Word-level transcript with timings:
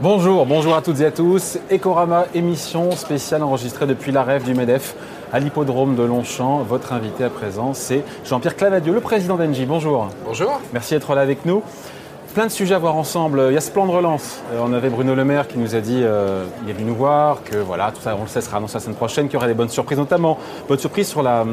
Bonjour, 0.00 0.46
bonjour 0.46 0.76
à 0.76 0.82
toutes 0.82 1.00
et 1.00 1.06
à 1.06 1.10
tous. 1.10 1.58
Ecorama, 1.72 2.26
émission 2.34 2.92
spéciale 2.92 3.42
enregistrée 3.42 3.86
depuis 3.86 4.12
la 4.12 4.22
rêve 4.22 4.44
du 4.44 4.54
MEDEF 4.54 4.94
à 5.32 5.40
l'hippodrome 5.40 5.96
de 5.96 6.02
Longchamp. 6.02 6.58
Votre 6.58 6.92
invité 6.92 7.24
à 7.24 7.30
présent, 7.30 7.74
c'est 7.74 8.04
Jean-Pierre 8.24 8.56
Clavadieu, 8.56 8.92
le 8.92 9.00
président 9.00 9.36
d'Engie. 9.36 9.66
Bonjour. 9.66 10.08
Bonjour. 10.24 10.60
Merci 10.72 10.94
d'être 10.94 11.14
là 11.14 11.22
avec 11.22 11.44
nous. 11.44 11.62
Plein 12.34 12.46
de 12.46 12.52
sujets 12.52 12.74
à 12.74 12.78
voir 12.78 12.96
ensemble. 12.96 13.46
Il 13.48 13.54
y 13.54 13.56
a 13.56 13.62
ce 13.62 13.70
plan 13.70 13.86
de 13.86 13.90
relance. 13.90 14.42
Euh, 14.52 14.60
on 14.62 14.74
avait 14.74 14.90
Bruno 14.90 15.14
Le 15.14 15.24
Maire 15.24 15.48
qui 15.48 15.58
nous 15.58 15.74
a 15.74 15.80
dit 15.80 16.02
euh, 16.02 16.44
il 16.62 16.70
est 16.70 16.74
venu 16.74 16.84
nous 16.84 16.94
voir, 16.94 17.42
que 17.42 17.56
voilà, 17.56 17.90
tout 17.90 18.02
ça, 18.02 18.14
on 18.16 18.22
le 18.22 18.28
sait, 18.28 18.42
sera 18.42 18.58
annoncé 18.58 18.74
la 18.74 18.80
semaine 18.80 18.96
prochaine, 18.96 19.26
qu'il 19.26 19.34
y 19.34 19.36
aurait 19.38 19.48
des 19.48 19.54
bonnes 19.54 19.70
surprises, 19.70 19.98
notamment 19.98 20.36
bonne 20.68 20.78
surprise 20.78 21.08
sur 21.08 21.22
la 21.22 21.46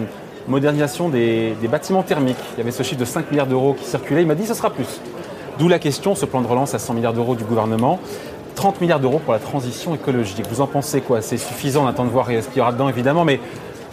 modernisation 0.48 1.10
des, 1.10 1.55
bâtiments 1.70 2.04
thermiques. 2.04 2.38
Il 2.55 2.60
y 2.60 2.62
avait 2.62 2.71
ce 2.71 2.84
chiffre 2.84 3.00
de 3.00 3.05
5 3.05 3.32
milliards 3.32 3.47
d'euros 3.47 3.74
qui 3.74 3.86
circulait. 3.86 4.21
Il 4.21 4.28
m'a 4.28 4.36
dit 4.36 4.46
ce 4.46 4.54
sera 4.54 4.70
plus. 4.70 5.01
D'où 5.60 5.68
la 5.68 5.79
question, 5.79 6.15
ce 6.15 6.25
plan 6.25 6.42
de 6.42 6.47
relance 6.47 6.74
à 6.74 6.79
100 6.79 6.93
milliards 6.93 7.14
d'euros 7.14 7.36
du 7.36 7.43
gouvernement. 7.43 8.00
30 8.56 8.82
milliards 8.82 9.00
d'euros 9.00 9.20
pour 9.20 9.34
la 9.34 9.39
transition 9.39 9.96
écologique. 9.96 10.46
Vous 10.50 10.61
en 10.61 10.68
pensez 10.68 11.01
quoi? 11.01 11.21
C'est 11.21 11.37
suffisant, 11.37 11.86
on 11.86 11.87
attend 11.87 12.06
de 12.06 12.10
voir 12.10 12.28
ce 12.28 12.48
qu'il 12.48 12.57
y 12.57 12.61
aura 12.61 12.71
dedans 12.71 12.89
évidemment, 12.89 13.25
mais 13.25 13.39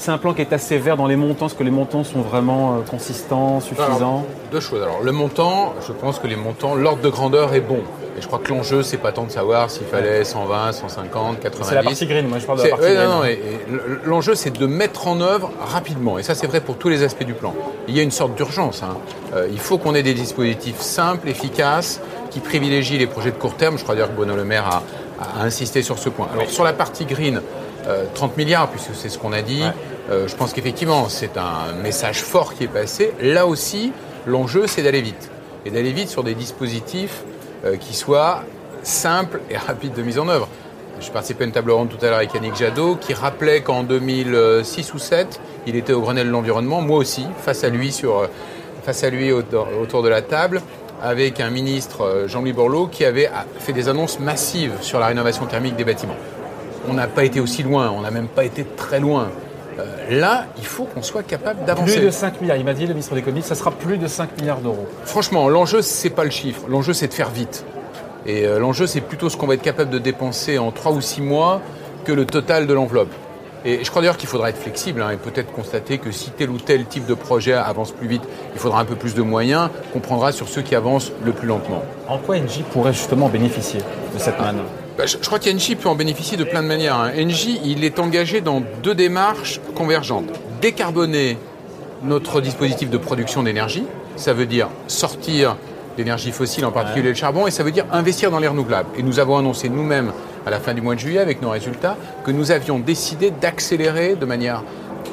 c'est 0.01 0.11
un 0.11 0.19
plan 0.19 0.33
qui 0.33 0.41
est 0.41 0.53
assez 0.53 0.79
vert 0.79 0.97
dans 0.97 1.07
les 1.07 1.17
montants. 1.17 1.47
Est-ce 1.47 1.55
que 1.55 1.63
les 1.63 1.71
montants 1.71 2.05
sont 2.05 2.23
vraiment 2.23 2.77
euh, 2.77 2.81
consistants, 2.81 3.61
suffisants? 3.61 4.25
Deux 4.51 4.61
choses. 4.61 4.83
Alors, 4.83 5.03
le 5.03 5.13
montant, 5.13 5.75
je 5.87 5.93
pense 5.93 6.19
que 6.19 6.27
les 6.27 6.37
montants, 6.37 6.75
l'ordre 6.75 7.03
de 7.03 7.11
grandeur 7.11 7.55
est 7.55 7.61
bon. 7.61 7.81
Et 8.21 8.23
je 8.23 8.27
crois 8.27 8.39
que 8.39 8.51
l'enjeu, 8.53 8.83
c'est 8.83 8.99
pas 8.99 9.13
tant 9.13 9.25
de 9.25 9.31
savoir 9.31 9.71
s'il 9.71 9.87
fallait 9.87 10.25
120, 10.25 10.73
150, 10.73 11.41
90. 11.41 11.67
C'est 11.71 11.75
la 11.75 11.83
partie 11.83 12.07
green, 12.07 12.29
moi 12.29 12.39
je 12.39 12.45
parle 12.45 12.59
de 12.59 12.65
la 12.65 12.69
partie 12.69 12.85
ouais, 12.85 12.95
green. 12.95 13.09
non, 13.09 13.17
non, 13.21 13.25
et- 13.25 13.33
et 13.33 13.61
L'enjeu, 14.05 14.35
c'est 14.35 14.51
de 14.51 14.67
mettre 14.67 15.09
en 15.09 15.23
œuvre 15.23 15.51
rapidement. 15.59 16.19
Et 16.19 16.23
ça, 16.23 16.35
c'est 16.35 16.47
vrai 16.47 16.61
pour 16.61 16.77
tous 16.77 16.91
les 16.91 17.03
aspects 17.03 17.25
du 17.25 17.33
plan. 17.33 17.55
Il 17.89 17.97
y 17.97 18.01
a 18.01 18.03
une 18.03 18.11
sorte 18.11 18.35
d'urgence. 18.35 18.83
hein. 18.83 18.99
Euh, 19.35 19.49
il 19.51 19.59
faut 19.59 19.79
qu'on 19.79 19.95
ait 19.95 20.03
des 20.03 20.13
dispositifs 20.13 20.81
simples, 20.81 21.31
efficaces, 21.31 22.01
qui 22.31 22.41
privilégient 22.41 22.99
les 22.99 23.07
projets 23.07 23.31
de 23.31 23.37
court 23.37 23.55
terme. 23.55 23.79
Je 23.79 23.85
crois 23.85 23.95
d'ailleurs 23.95 24.11
que 24.11 24.17
Bruno 24.17 24.37
Le 24.37 24.45
Maire 24.45 24.67
a, 24.67 24.83
a 25.41 25.43
insisté 25.43 25.81
sur 25.83 25.99
ce 25.99 26.11
point. 26.11 26.29
Alors, 26.35 26.51
sur 26.51 26.63
la 26.65 26.75
partie 26.75 27.07
green, 27.07 27.41
euh, 27.87 28.05
30 28.15 28.37
milliards, 28.37 28.69
puisque 28.69 28.95
c'est 28.95 29.09
ce 29.09 29.17
qu'on 29.19 29.33
a 29.33 29.41
dit, 29.41 29.63
euh, 30.11 30.29
je 30.29 30.37
pense 30.37 30.53
qu'effectivement, 30.53 31.09
c'est 31.09 31.39
un 31.39 31.73
message 31.83 32.23
fort 32.23 32.53
qui 32.55 32.65
est 32.65 32.69
passé. 32.69 33.13
Là 33.23 33.47
aussi, 33.47 33.93
l'enjeu, 34.27 34.67
c'est 34.67 34.83
d'aller 34.83 35.01
vite. 35.01 35.31
Et 35.65 35.71
d'aller 35.71 35.93
vite 35.93 36.09
sur 36.11 36.23
des 36.23 36.35
dispositifs 36.35 37.23
euh, 37.23 37.30
qui 37.81 37.95
soient 37.95 38.43
simples 38.83 39.41
et 39.51 39.57
rapides 39.57 39.95
de 39.95 40.03
mise 40.03 40.19
en 40.19 40.29
œuvre. 40.29 40.49
Je 41.01 41.11
participais 41.11 41.45
à 41.45 41.47
une 41.47 41.53
table 41.53 41.71
ronde 41.71 41.89
tout 41.89 42.05
à 42.05 42.09
l'heure 42.09 42.19
avec 42.19 42.35
Yannick 42.35 42.57
Jadot 42.57 42.97
qui 42.97 43.15
rappelait 43.15 43.63
qu'en 43.63 43.85
2006 43.85 44.93
ou 44.93 44.99
2007, 44.99 45.41
il 45.67 45.77
était 45.77 45.95
au 45.95 46.01
Grenelle 46.03 46.27
de 46.27 46.33
l'environnement, 46.33 46.83
moi 46.83 46.99
aussi, 46.99 47.27
face 47.39 47.65
à 47.65 47.71
lui, 47.71 47.99
euh, 48.05 48.27
face 48.83 49.03
à 49.03 49.09
lui 49.09 49.33
autour, 49.33 49.69
autour 49.81 50.03
de 50.03 50.09
la 50.09 50.21
table, 50.21 50.61
avec 51.03 51.41
un 51.41 51.49
ministre, 51.49 52.03
euh, 52.03 52.29
Jean-Louis 52.29 52.53
Borloo, 52.53 52.87
qui 52.89 53.07
avait 53.07 53.31
ah, 53.35 53.47
fait 53.59 53.73
des 53.73 53.89
annonces 53.89 54.21
massives 54.21 54.75
sur 54.83 55.01
la 55.01 55.07
rénovation 55.07 55.47
thermique 55.47 55.77
des 55.77 55.85
bâtiments. 55.85 56.17
On 56.87 56.93
n'a 56.93 57.07
pas 57.07 57.25
été 57.25 57.41
aussi 57.41 57.63
loin, 57.63 57.91
on 57.91 58.03
n'a 58.03 58.11
même 58.11 58.29
pas 58.29 58.45
été 58.45 58.65
très 58.65 59.01
loin. 59.01 59.29
Euh, 59.79 60.21
là, 60.21 60.47
il 60.59 60.67
faut 60.67 60.85
qu'on 60.85 61.03
soit 61.03 61.23
capable 61.23 61.65
d'avancer. 61.65 61.97
Plus 61.97 62.07
de 62.07 62.11
5 62.11 62.41
milliards. 62.41 62.57
Il 62.57 62.65
m'a 62.65 62.75
dit, 62.75 62.83
le 62.83 62.95
ministre 62.95 63.13
de 63.13 63.17
l'économie, 63.17 63.43
ça 63.43 63.55
sera 63.55 63.71
plus 63.71 63.99
de 63.99 64.07
5 64.07 64.39
milliards 64.39 64.61
d'euros. 64.61 64.87
Franchement, 65.05 65.49
l'enjeu, 65.49 65.83
c'est 65.83 66.11
pas 66.11 66.25
le 66.25 66.31
chiffre. 66.31 66.63
L'enjeu, 66.69 66.93
c'est 66.93 67.09
de 67.09 67.15
faire 67.15 67.31
vite. 67.31 67.65
Et 68.27 68.47
euh, 68.47 68.59
l'enjeu, 68.59 68.87
c'est 68.87 69.01
plutôt 69.01 69.29
ce 69.29 69.37
qu'on 69.37 69.47
va 69.47 69.55
être 69.55 69.63
capable 69.63 69.91
de 69.91 69.99
dépenser 69.99 70.59
en 70.59 70.73
3 70.73 70.93
ou 70.93 71.01
6 71.01 71.23
mois 71.23 71.61
que 72.05 72.13
le 72.13 72.27
total 72.27 72.67
de 72.67 72.75
l'enveloppe. 72.75 73.13
Et 73.65 73.85
je 73.85 73.91
crois 73.91 74.01
d'ailleurs 74.01 74.17
qu'il 74.17 74.29
faudra 74.29 74.49
être 74.49 74.59
flexible 74.59 75.03
hein, 75.03 75.11
et 75.11 75.17
peut-être 75.17 75.53
constater 75.53 75.99
que 75.99 76.11
si 76.11 76.31
tel 76.31 76.49
ou 76.49 76.57
tel 76.57 76.87
type 76.87 77.05
de 77.05 77.13
projet 77.13 77.53
avance 77.53 77.93
plus 77.93 78.09
vite, 78.09 78.23
il 78.55 78.59
faudra 78.59 78.81
un 78.81 78.87
peu 78.87 78.95
plus 78.95 79.15
de 79.15 79.21
moyens 79.21 79.69
qu'on 79.93 80.01
prendra 80.01 80.33
sur 80.33 80.49
ceux 80.49 80.63
qui 80.63 80.75
avancent 80.75 81.13
le 81.25 81.33
plus 81.33 81.47
lentement. 81.47 81.83
En 82.09 82.17
quoi 82.17 82.37
Engie 82.37 82.65
pourrait 82.73 82.95
justement 82.95 83.29
bénéficier 83.29 83.81
de 84.15 84.19
cette 84.19 84.41
manne? 84.41 84.61
Bah, 85.01 85.07
je, 85.07 85.17
je 85.17 85.27
crois 85.27 85.39
qu'Engie 85.39 85.77
peut 85.77 85.89
en 85.89 85.95
bénéficier 85.95 86.37
de 86.37 86.45
plein 86.45 86.63
de 86.63 86.69
manières. 86.69 86.97
hein. 86.97 87.11
Engie, 87.19 87.59
il 87.65 87.85
est 87.85 87.99
engagé 87.99 88.43
dans 88.43 88.63
deux 88.83 88.95
démarches 88.95 89.59
convergentes. 89.75 90.29
Décarboner 90.61 91.39
notre 92.03 92.43
dispositif 92.43 92.91
de 92.91 92.99
production 92.99 93.43
d'énergie, 93.43 93.87
ça 94.17 94.35
veut 94.35 94.45
dire 94.45 94.69
sortir 94.89 95.57
l'énergie 95.97 96.33
fossile, 96.33 96.67
en 96.67 96.71
particulier 96.71 97.09
le 97.09 97.15
charbon, 97.15 97.47
et 97.47 97.51
ça 97.51 97.63
veut 97.63 97.71
dire 97.71 97.87
investir 97.91 98.31
dans 98.31 98.41
les 98.41 98.47
renouvelables. 98.49 98.91
Et 98.99 99.03
nous 99.03 99.19
avons 99.21 99.39
annoncé 99.39 99.71
nous-mêmes, 99.71 100.13
à 100.45 100.51
la 100.51 100.61
fin 100.61 100.75
du 100.75 100.83
mois 100.83 100.97
de 100.97 101.01
juillet, 101.01 101.21
avec 101.21 101.41
nos 101.41 101.49
résultats, 101.49 101.97
que 102.27 102.31
nous 102.31 102.51
avions 102.51 102.79
décidé 102.79 103.31
d'accélérer 103.31 104.17
de 104.17 104.27
manière 104.27 104.63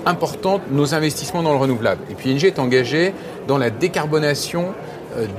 importante 0.05 0.63
nos 0.69 0.95
investissements 0.95 1.43
dans 1.43 1.53
le 1.53 1.59
renouvelable. 1.59 2.01
Et 2.11 2.13
puis 2.13 2.33
Engie 2.33 2.47
est 2.47 2.59
engagé 2.59 3.13
dans 3.47 3.57
la 3.57 3.69
décarbonation 3.69 4.73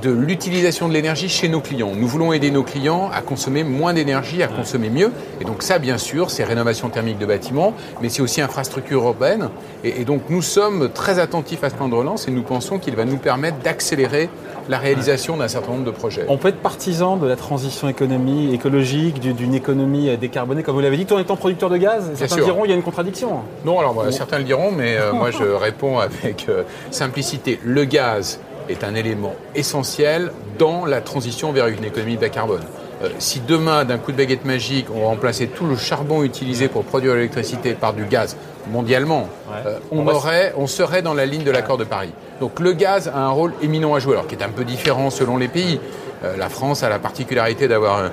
de 0.01 0.11
l'utilisation 0.11 0.87
de 0.89 0.93
l'énergie 0.93 1.29
chez 1.29 1.47
nos 1.47 1.61
clients. 1.61 1.91
Nous 1.95 2.07
voulons 2.07 2.33
aider 2.33 2.51
nos 2.51 2.63
clients 2.63 3.09
à 3.13 3.21
consommer 3.21 3.63
moins 3.63 3.93
d'énergie, 3.93 4.43
à 4.43 4.47
consommer 4.47 4.89
mieux. 4.89 5.11
Et 5.39 5.45
donc 5.45 5.63
ça, 5.63 5.79
bien 5.79 5.97
sûr, 5.97 6.29
c'est 6.31 6.43
rénovation 6.43 6.89
thermique 6.89 7.17
de 7.17 7.25
bâtiments, 7.25 7.73
mais 8.01 8.09
c'est 8.09 8.21
aussi 8.21 8.41
infrastructure 8.41 9.03
urbaine. 9.03 9.49
Et, 9.83 10.01
et 10.01 10.05
donc 10.05 10.23
nous 10.29 10.41
sommes 10.41 10.89
très 10.93 11.19
attentifs 11.19 11.63
à 11.63 11.69
ce 11.69 11.75
plan 11.75 11.87
de 11.87 11.95
relance 11.95 12.27
et 12.27 12.31
nous 12.31 12.43
pensons 12.43 12.77
qu'il 12.79 12.95
va 12.95 13.05
nous 13.05 13.17
permettre 13.17 13.57
d'accélérer 13.59 14.29
la 14.67 14.77
réalisation 14.77 15.37
d'un 15.37 15.47
certain 15.47 15.71
nombre 15.71 15.85
de 15.85 15.91
projets. 15.91 16.25
On 16.27 16.37
peut 16.37 16.49
être 16.49 16.61
partisan 16.61 17.17
de 17.17 17.25
la 17.27 17.35
transition 17.35 17.89
économie, 17.89 18.53
écologique, 18.53 19.19
du- 19.19 19.33
d'une 19.33 19.55
économie 19.55 20.09
euh, 20.09 20.17
décarbonée, 20.17 20.61
comme 20.61 20.75
vous 20.75 20.81
l'avez 20.81 20.97
dit, 20.97 21.05
tout 21.07 21.15
en 21.15 21.19
étant 21.19 21.35
producteur 21.37 21.69
de 21.71 21.77
gaz. 21.77 22.11
Certains 22.13 22.35
diront 22.43 22.65
il 22.65 22.69
y 22.69 22.73
a 22.73 22.75
une 22.75 22.83
contradiction. 22.83 23.39
Non, 23.65 23.79
alors 23.79 23.93
voilà, 23.93 24.11
certains 24.11 24.37
le 24.37 24.43
diront, 24.43 24.71
mais 24.71 24.97
euh, 24.97 25.11
moi 25.13 25.31
je 25.31 25.43
réponds 25.59 25.97
avec 25.97 26.45
euh, 26.49 26.63
simplicité. 26.91 27.59
Le 27.63 27.85
gaz 27.85 28.39
est 28.69 28.83
un 28.83 28.95
élément 28.95 29.35
essentiel 29.55 30.31
dans 30.57 30.85
la 30.85 31.01
transition 31.01 31.51
vers 31.51 31.67
une 31.67 31.83
économie 31.83 32.17
bas 32.17 32.29
carbone. 32.29 32.61
Euh, 33.03 33.07
si 33.19 33.39
demain, 33.39 33.85
d'un 33.85 33.97
coup 33.97 34.11
de 34.11 34.17
baguette 34.17 34.43
magique, 34.45 34.87
on 34.93 35.05
remplaçait 35.07 35.47
tout 35.47 35.65
le 35.65 35.75
charbon 35.77 36.23
utilisé 36.23 36.67
pour 36.67 36.83
produire 36.83 37.15
l'électricité 37.15 37.73
par 37.73 37.93
du 37.93 38.03
gaz 38.05 38.35
mondialement, 38.71 39.21
Ouais. 39.47 39.55
euh, 39.65 39.79
on, 39.91 39.99
On 39.99 40.03
va- 40.03 40.13
aurait, 40.13 40.53
on 40.57 40.67
serait 40.67 41.01
dans 41.01 41.13
la 41.13 41.25
ligne 41.25 41.43
de 41.43 41.51
l'accord 41.51 41.77
de 41.77 41.85
Paris. 41.85 42.11
Donc 42.41 42.59
le 42.59 42.73
gaz 42.73 43.07
a 43.07 43.17
un 43.17 43.29
rôle 43.29 43.53
éminent 43.61 43.95
à 43.95 43.99
jouer, 43.99 44.13
alors 44.13 44.27
qui 44.27 44.35
est 44.35 44.43
un 44.43 44.49
peu 44.49 44.63
différent 44.65 45.09
selon 45.09 45.37
les 45.37 45.47
pays. 45.47 45.79
Euh, 46.23 46.35
la 46.37 46.49
France 46.49 46.83
a 46.83 46.89
la 46.89 46.99
particularité 46.99 47.67
d'avoir 47.67 48.09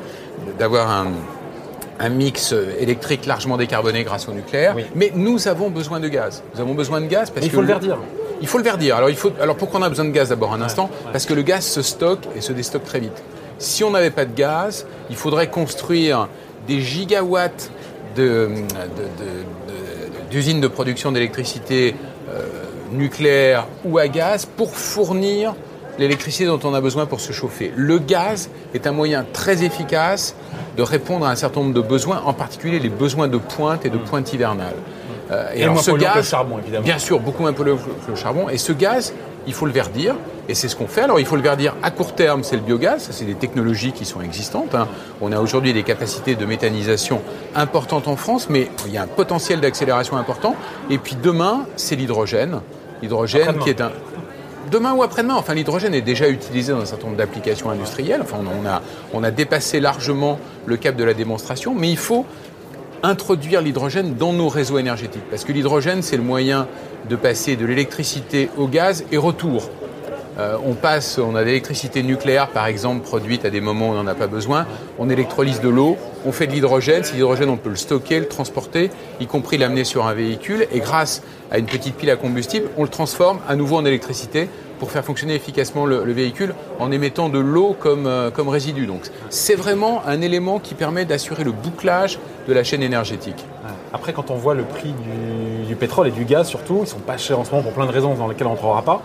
d'avoir 0.59 0.89
un, 0.91 1.07
un 1.99 2.09
mix 2.11 2.55
électrique 2.79 3.27
largement 3.27 3.57
décarboné 3.57 4.05
grâce 4.05 4.29
au 4.29 4.33
nucléaire. 4.33 4.75
Oui. 4.77 4.85
Mais 4.95 5.11
nous 5.15 5.49
avons 5.49 5.71
besoin 5.71 5.99
de 5.99 6.09
gaz. 6.09 6.43
Nous 6.55 6.61
avons 6.61 6.75
besoin 6.75 7.01
de 7.01 7.07
gaz 7.07 7.31
parce 7.31 7.41
Mais 7.41 7.47
il 7.47 7.51
que 7.51 7.57
faut 7.57 7.63
le 7.63 7.67
verdir. 7.67 7.99
Il 8.41 8.47
faut 8.47 8.59
le 8.59 8.65
verdir. 8.65 8.97
Alors, 8.97 9.09
il 9.11 9.17
faut, 9.17 9.33
alors 9.41 9.57
pourquoi 9.57 9.81
on 9.81 9.83
a 9.83 9.89
besoin 9.89 10.05
de 10.05 10.11
gaz 10.11 10.29
d'abord 10.29 10.53
un 10.53 10.61
instant? 10.63 10.91
Parce 11.13 11.25
que 11.27 11.35
le 11.35 11.43
gaz 11.43 11.65
se 11.65 11.83
stocke 11.83 12.27
et 12.37 12.41
se 12.41 12.53
déstocke 12.53 12.85
très 12.85 13.01
vite. 13.01 13.23
Si 13.59 13.83
on 13.85 13.91
n'avait 13.91 14.11
pas 14.11 14.25
de 14.27 14.35
gaz, 14.35 14.87
il 15.11 15.17
faudrait 15.17 15.49
construire 15.49 16.29
des 16.69 16.81
gigawatts 16.81 17.71
de- 18.17 18.23
de- 18.23 18.49
de- 18.49 18.53
de- 19.25 20.31
d'usines 20.31 20.61
de, 20.61 20.69
production 20.69 21.13
d'électricité 21.13 21.95
euh, 22.31 22.43
nucléaire 22.93 23.67
ou 23.85 23.99
à 23.99 24.09
gaz 24.09 24.45
pour 24.45 24.77
fournir 24.77 25.55
l'électricité 25.99 26.45
dont 26.47 26.61
on 26.65 26.75
a 26.75 26.81
besoin 26.81 27.07
pour 27.07 27.21
se 27.21 27.33
chauffer. 27.33 27.73
Le 27.75 27.99
gaz 27.99 28.51
est 28.75 28.87
un 28.87 28.93
moyen 28.93 29.25
très 29.33 29.63
efficace 29.65 30.35
de 30.77 30.83
répondre 30.83 31.25
à 31.27 31.31
un 31.31 31.37
certain 31.37 31.61
nombre 31.61 31.73
de 31.75 31.81
besoins, 31.81 32.21
en 32.27 32.35
particulier 32.35 32.79
les 32.81 32.91
besoins 32.91 33.29
de 33.29 33.39
pointe 33.39 33.87
et 33.87 33.91
de 33.91 33.97
pointe 33.97 34.31
hivernale. 34.35 34.75
Euh, 35.31 35.51
Et 35.55 35.67
moins 35.67 35.83
polluant 35.83 36.13
que 36.13 36.19
le 36.19 36.25
charbon, 36.25 36.59
évidemment. 36.59 36.85
Bien 36.85 36.99
sûr, 36.99 37.21
beaucoup 37.21 37.43
moins 37.43 37.53
polluant 37.53 37.77
que 37.77 38.11
le 38.11 38.17
charbon. 38.17 38.49
Et 38.49 38.59
ce 38.59 38.73
gaz, 38.73 39.13
il 39.47 39.53
faut 39.55 39.67
le 39.67 39.73
verdir. 39.73 40.15
Et 40.49 40.55
c'est 40.55 40.69
ce 40.69 40.77
qu'on 40.77 40.87
fait. 40.87 41.01
Alors, 41.01 41.19
il 41.19 41.27
faut 41.27 41.35
le 41.35 41.43
verdir 41.43 41.75
à 41.83 41.91
court 41.91 42.15
terme, 42.15 42.45
c'est 42.45 42.55
le 42.55 42.63
biogaz. 42.63 43.03
Ça, 43.03 43.13
c'est 43.13 43.25
des 43.25 43.35
technologies 43.35 43.91
qui 43.93 44.05
sont 44.05 44.21
existantes. 44.21 44.75
hein. 44.77 44.87
On 45.21 45.33
a 45.33 45.41
aujourd'hui 45.41 45.73
des 45.73 45.83
capacités 45.83 46.37
de 46.37 46.47
méthanisation 46.47 47.21
importantes 47.57 48.07
en 48.07 48.15
France, 48.17 48.49
mais 48.49 48.71
il 48.87 48.93
y 48.93 48.99
a 48.99 49.03
un 49.03 49.07
potentiel 49.09 49.61
d'accélération 49.61 50.17
important. 50.17 50.55
Et 50.91 50.99
puis 50.99 51.17
demain, 51.21 51.67
c'est 51.75 51.97
l'hydrogène. 51.97 52.61
L'hydrogène 53.03 53.59
qui 53.59 53.71
est 53.71 53.81
un. 53.81 53.91
Demain 54.71 54.95
ou 54.95 55.03
après-demain, 55.05 55.35
enfin 55.37 55.55
l'hydrogène 55.55 55.95
est 55.95 56.01
déjà 56.01 56.29
utilisé 56.29 56.73
dans 56.73 56.81
un 56.81 56.87
certain 56.87 57.07
nombre 57.07 57.19
d'applications 57.19 57.71
industrielles. 57.71 58.21
Enfin, 58.23 58.39
on 58.41 58.67
a, 58.67 58.83
on 59.13 59.23
a 59.23 59.31
dépassé 59.31 59.79
largement 59.79 60.41
le 60.65 60.77
cap 60.77 60.97
de 60.97 61.05
la 61.05 61.15
démonstration, 61.15 61.73
mais 61.73 61.89
il 61.89 61.97
faut 61.97 62.27
introduire 63.07 63.63
l'hydrogène 63.63 64.15
dans 64.15 64.33
nos 64.33 64.49
réseaux 64.49 64.79
énergétiques. 64.79 65.29
Parce 65.31 65.45
que 65.45 65.53
l'hydrogène, 65.53 66.03
c'est 66.03 66.17
le 66.17 66.23
moyen 66.23 66.67
de 67.09 67.17
passer 67.17 67.57
de 67.57 67.65
l'électricité 67.65 68.51
au 68.57 68.67
gaz 68.67 69.05
et 69.13 69.17
retour. 69.17 69.71
Euh, 70.39 70.57
on 70.67 70.75
passe, 70.75 71.19
on 71.19 71.35
a 71.35 71.41
de 71.41 71.47
l'électricité 71.47 72.03
nucléaire, 72.03 72.49
par 72.49 72.67
exemple, 72.67 73.03
produite 73.03 73.45
à 73.45 73.51
des 73.51 73.61
moments 73.63 73.89
où 73.89 73.93
on 73.93 73.95
n'en 73.95 74.07
a 74.07 74.15
pas 74.15 74.27
besoin. 74.27 74.67
On 74.99 75.09
électrolyse 75.09 75.61
de 75.61 75.69
l'eau, 75.69 75.97
on 76.27 76.33
fait 76.33 76.47
de 76.47 76.53
l'hydrogène. 76.53 77.05
Si 77.05 77.15
l'hydrogène, 77.15 77.49
on 77.49 77.57
peut 77.57 77.71
le 77.71 77.77
stocker, 77.77 78.21
le 78.21 78.29
transporter, 78.29 78.91
y 79.19 79.27
compris 79.27 79.57
l'amener 79.57 79.85
sur 79.85 80.07
un 80.07 80.13
véhicule. 80.13 80.67
Et 80.73 80.81
grâce 80.81 81.23
à 81.51 81.59
une 81.59 81.67
petite 81.67 81.95
pile 81.95 82.11
à 82.11 82.17
combustible, 82.17 82.69
on 82.77 82.83
le 82.83 82.89
transforme 82.91 83.39
à 83.49 83.57
nouveau 83.57 83.77
en 83.77 83.85
électricité 83.87 84.49
pour 84.79 84.91
faire 84.91 85.05
fonctionner 85.07 85.35
efficacement 85.35 85.87
le, 85.87 86.05
le 86.05 86.13
véhicule 86.13 86.55
en 86.79 86.93
émettant 86.93 87.31
de 87.31 87.39
l'eau 87.39 87.75
comme, 87.79 88.07
euh, 88.07 88.31
comme 88.31 88.51
résidu. 88.51 88.85
Donc, 88.85 89.05
c'est 89.31 89.55
vraiment 89.55 90.03
un 90.07 90.21
élément 90.21 90.59
qui 90.59 90.75
permet 90.75 91.07
d'assurer 91.07 91.45
le 91.45 91.53
bouclage 91.53 92.19
de 92.47 92.53
la 92.53 92.63
chaîne 92.63 92.83
énergétique. 92.83 93.43
Après, 93.93 94.13
quand 94.13 94.31
on 94.31 94.35
voit 94.35 94.55
le 94.55 94.65
prix 94.65 94.93
du, 94.93 95.65
du 95.67 95.77
pétrole 95.77 96.09
et 96.09 96.11
du 96.11 96.25
gaz 96.25 96.49
surtout, 96.49 96.81
ils 96.83 96.87
sont 96.87 96.99
pas 96.99 97.17
chers 97.17 97.39
en 97.39 97.45
ce 97.45 97.51
moment 97.51 97.63
pour 97.63 97.73
plein 97.73 97.87
de 97.87 97.93
raisons 97.93 98.15
dans 98.15 98.29
lesquelles 98.29 98.47
on 98.47 98.51
ne 98.51 98.57
rentrera 98.57 98.83
pas. 98.83 99.03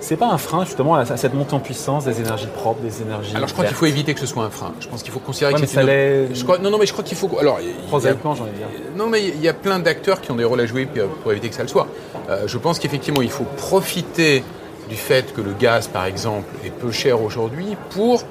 C'est 0.00 0.16
pas 0.16 0.28
un 0.28 0.38
frein 0.38 0.64
justement 0.64 0.94
à 0.94 1.04
cette 1.16 1.34
montée 1.34 1.54
en 1.54 1.60
puissance 1.60 2.04
des 2.04 2.20
énergies 2.20 2.46
propres, 2.46 2.80
des 2.80 3.02
énergies. 3.02 3.36
Alors 3.36 3.48
je 3.48 3.52
crois 3.52 3.64
qu'il 3.66 3.76
faut 3.76 3.86
éviter 3.86 4.14
que 4.14 4.20
ce 4.20 4.26
soit 4.26 4.44
un 4.44 4.50
frein. 4.50 4.72
Je 4.80 4.88
pense 4.88 5.02
qu'il 5.02 5.12
faut 5.12 5.20
considérer 5.20 5.54
que 5.54 5.66
c'est 5.66 5.80
une... 5.80 6.34
je 6.34 6.42
crois... 6.42 6.58
Non, 6.58 6.70
non, 6.70 6.78
mais 6.78 6.86
je 6.86 6.92
crois 6.92 7.04
qu'il 7.04 7.16
faut. 7.16 7.30
Alors, 7.38 7.58
j'en 7.90 7.98
ai 8.46 8.50
dire. 8.50 8.66
Non, 8.96 9.08
mais 9.08 9.22
il 9.22 9.40
y 9.40 9.48
a 9.48 9.54
plein 9.54 9.78
d'acteurs 9.78 10.20
qui 10.20 10.30
ont 10.30 10.36
des 10.36 10.44
rôles 10.44 10.60
à 10.60 10.66
jouer 10.66 10.88
pour 11.22 11.32
éviter 11.32 11.48
que 11.48 11.54
ça 11.54 11.62
le 11.62 11.68
soit. 11.68 11.86
Euh, 12.28 12.46
je 12.46 12.58
pense 12.58 12.78
qu'effectivement, 12.78 13.22
il 13.22 13.30
faut 13.30 13.46
profiter 13.56 14.42
du 14.88 14.96
fait 14.96 15.32
que 15.32 15.40
le 15.40 15.52
gaz, 15.52 15.86
par 15.86 16.04
exemple, 16.04 16.48
est 16.64 16.70
peu 16.70 16.90
cher 16.90 17.22
aujourd'hui 17.22 17.76
pour 17.90 18.24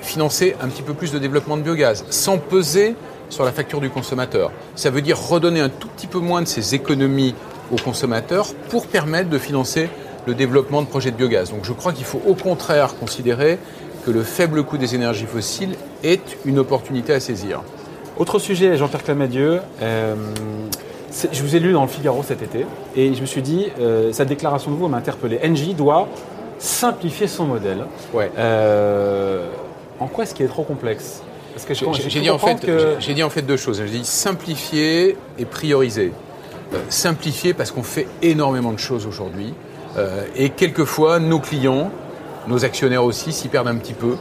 financer 0.00 0.56
un 0.62 0.68
petit 0.68 0.82
peu 0.82 0.94
plus 0.94 1.12
de 1.12 1.18
développement 1.18 1.56
de 1.56 1.62
biogaz, 1.62 2.04
sans 2.10 2.38
peser 2.38 2.94
sur 3.30 3.44
la 3.44 3.52
facture 3.52 3.80
du 3.80 3.90
consommateur. 3.90 4.52
Ça 4.76 4.90
veut 4.90 5.02
dire 5.02 5.18
redonner 5.18 5.60
un 5.60 5.68
tout 5.68 5.88
petit 5.88 6.06
peu 6.06 6.18
moins 6.18 6.42
de 6.42 6.46
ces 6.46 6.74
économies 6.74 7.34
aux 7.72 7.76
consommateurs 7.76 8.48
pour 8.68 8.86
permettre 8.86 9.30
de 9.30 9.38
financer 9.38 9.88
le 10.26 10.34
développement 10.34 10.82
de 10.82 10.86
projets 10.86 11.10
de 11.10 11.16
biogaz. 11.16 11.50
Donc 11.50 11.64
je 11.64 11.72
crois 11.72 11.92
qu'il 11.92 12.04
faut 12.04 12.20
au 12.26 12.34
contraire 12.34 12.96
considérer 12.96 13.58
que 14.04 14.10
le 14.10 14.22
faible 14.22 14.62
coût 14.64 14.76
des 14.76 14.94
énergies 14.94 15.26
fossiles 15.26 15.76
est 16.02 16.38
une 16.44 16.58
opportunité 16.58 17.12
à 17.12 17.20
saisir. 17.20 17.62
Autre 18.16 18.38
sujet, 18.38 18.76
Jean-Pierre 18.76 19.02
Clamadieu. 19.02 19.60
Euh, 19.82 20.14
je 21.32 21.42
vous 21.42 21.56
ai 21.56 21.60
lu 21.60 21.72
dans 21.72 21.82
le 21.82 21.88
Figaro 21.88 22.22
cet 22.22 22.42
été 22.42 22.66
et 22.96 23.14
je 23.14 23.20
me 23.20 23.26
suis 23.26 23.42
dit, 23.42 23.68
euh, 23.80 24.12
cette 24.12 24.28
déclaration 24.28 24.70
de 24.70 24.76
vous 24.76 24.88
m'a 24.88 24.98
interpellé. 24.98 25.40
Engie 25.44 25.74
doit 25.74 26.08
simplifier 26.58 27.26
son 27.26 27.46
modèle. 27.46 27.84
Ouais. 28.12 28.30
Euh, 28.38 29.46
en 30.00 30.06
quoi 30.06 30.24
est-ce 30.24 30.34
qu'il 30.34 30.44
est 30.44 30.48
trop 30.48 30.64
complexe? 30.64 31.22
Parce 31.54 31.66
que 31.66 31.74
j'ai 31.74 32.20
dit, 32.20 32.30
en 32.30 32.38
fait, 32.38 32.60
que... 32.60 33.12
dit 33.12 33.22
en 33.22 33.30
fait 33.30 33.42
deux 33.42 33.56
choses. 33.56 33.80
J'ai 33.84 33.98
dit 33.98 34.04
simplifier 34.04 35.16
et 35.38 35.44
prioriser. 35.44 36.12
simplifier 36.88 37.54
parce 37.54 37.70
qu'on 37.70 37.84
fait 37.84 38.08
énormément 38.22 38.72
de 38.72 38.78
choses 38.78 39.06
aujourd'hui. 39.06 39.54
Euh, 39.96 40.24
et 40.36 40.50
quelquefois, 40.50 41.18
nos 41.18 41.38
clients, 41.38 41.90
nos 42.48 42.64
actionnaires 42.64 43.04
aussi, 43.04 43.32
s'y 43.32 43.48
perdent 43.48 43.68
un 43.68 43.76
petit 43.76 43.94
peu. 43.94 44.16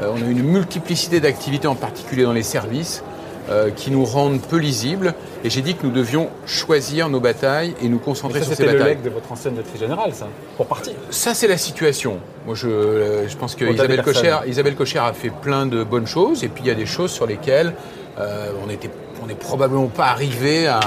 Euh, 0.00 0.10
on 0.14 0.22
a 0.22 0.26
une 0.26 0.42
multiplicité 0.42 1.20
d'activités, 1.20 1.66
en 1.66 1.74
particulier 1.74 2.24
dans 2.24 2.32
les 2.32 2.42
services, 2.42 3.02
euh, 3.50 3.70
qui 3.70 3.90
nous 3.90 4.04
rendent 4.04 4.40
peu 4.40 4.56
lisibles. 4.56 5.14
Et 5.44 5.50
j'ai 5.50 5.60
dit 5.60 5.74
que 5.74 5.86
nous 5.86 5.92
devions 5.92 6.28
choisir 6.46 7.08
nos 7.08 7.20
batailles 7.20 7.74
et 7.82 7.88
nous 7.88 7.98
concentrer 7.98 8.42
sur 8.42 8.54
ces 8.54 8.64
batailles. 8.64 8.96
C'est 8.98 9.04
le 9.04 9.10
de 9.10 9.14
votre 9.14 9.30
ancienne 9.30 9.54
directrice 9.54 9.80
générale, 9.80 10.14
ça, 10.14 10.28
pour 10.56 10.66
partir. 10.66 10.94
Ça, 11.10 11.34
c'est 11.34 11.48
la 11.48 11.58
situation. 11.58 12.18
Moi, 12.46 12.54
je, 12.54 13.26
je 13.28 13.36
pense 13.36 13.54
que 13.54 13.64
Isabelle 13.64 14.02
Cocher, 14.02 14.36
Isabelle 14.46 14.74
Cocher 14.74 15.00
a 15.00 15.12
fait 15.12 15.30
plein 15.30 15.66
de 15.66 15.84
bonnes 15.84 16.06
choses, 16.06 16.44
et 16.44 16.48
puis 16.48 16.64
il 16.64 16.68
y 16.68 16.70
a 16.70 16.74
des 16.74 16.86
choses 16.86 17.10
sur 17.10 17.26
lesquelles 17.26 17.74
on 18.16 18.70
était 18.70 18.90
on 19.22 19.26
n'est 19.26 19.34
probablement 19.34 19.86
pas 19.86 20.06
arrivé 20.06 20.66
à, 20.66 20.80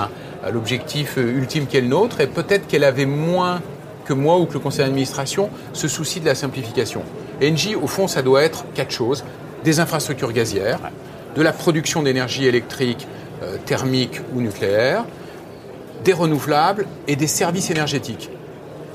à 0.43 0.51
l'objectif 0.51 1.17
ultime 1.17 1.65
qu'est 1.65 1.81
le 1.81 1.87
nôtre, 1.87 2.21
et 2.21 2.27
peut-être 2.27 2.67
qu'elle 2.67 2.83
avait 2.83 3.05
moins 3.05 3.61
que 4.07 4.13
moi 4.13 4.37
ou 4.37 4.45
que 4.45 4.53
le 4.53 4.59
conseil 4.59 4.85
d'administration 4.85 5.49
se 5.73 5.87
soucie 5.87 6.19
de 6.19 6.25
la 6.25 6.35
simplification. 6.35 7.01
Engie, 7.43 7.75
au 7.75 7.87
fond, 7.87 8.07
ça 8.07 8.21
doit 8.21 8.43
être 8.43 8.65
quatre 8.73 8.91
choses. 8.91 9.23
Des 9.63 9.79
infrastructures 9.79 10.31
gazières, 10.31 10.79
de 11.35 11.41
la 11.41 11.51
production 11.51 12.03
d'énergie 12.03 12.45
électrique, 12.45 13.07
euh, 13.43 13.57
thermique 13.65 14.21
ou 14.33 14.41
nucléaire, 14.41 15.05
des 16.03 16.13
renouvelables 16.13 16.85
et 17.07 17.15
des 17.15 17.27
services 17.27 17.69
énergétiques. 17.69 18.29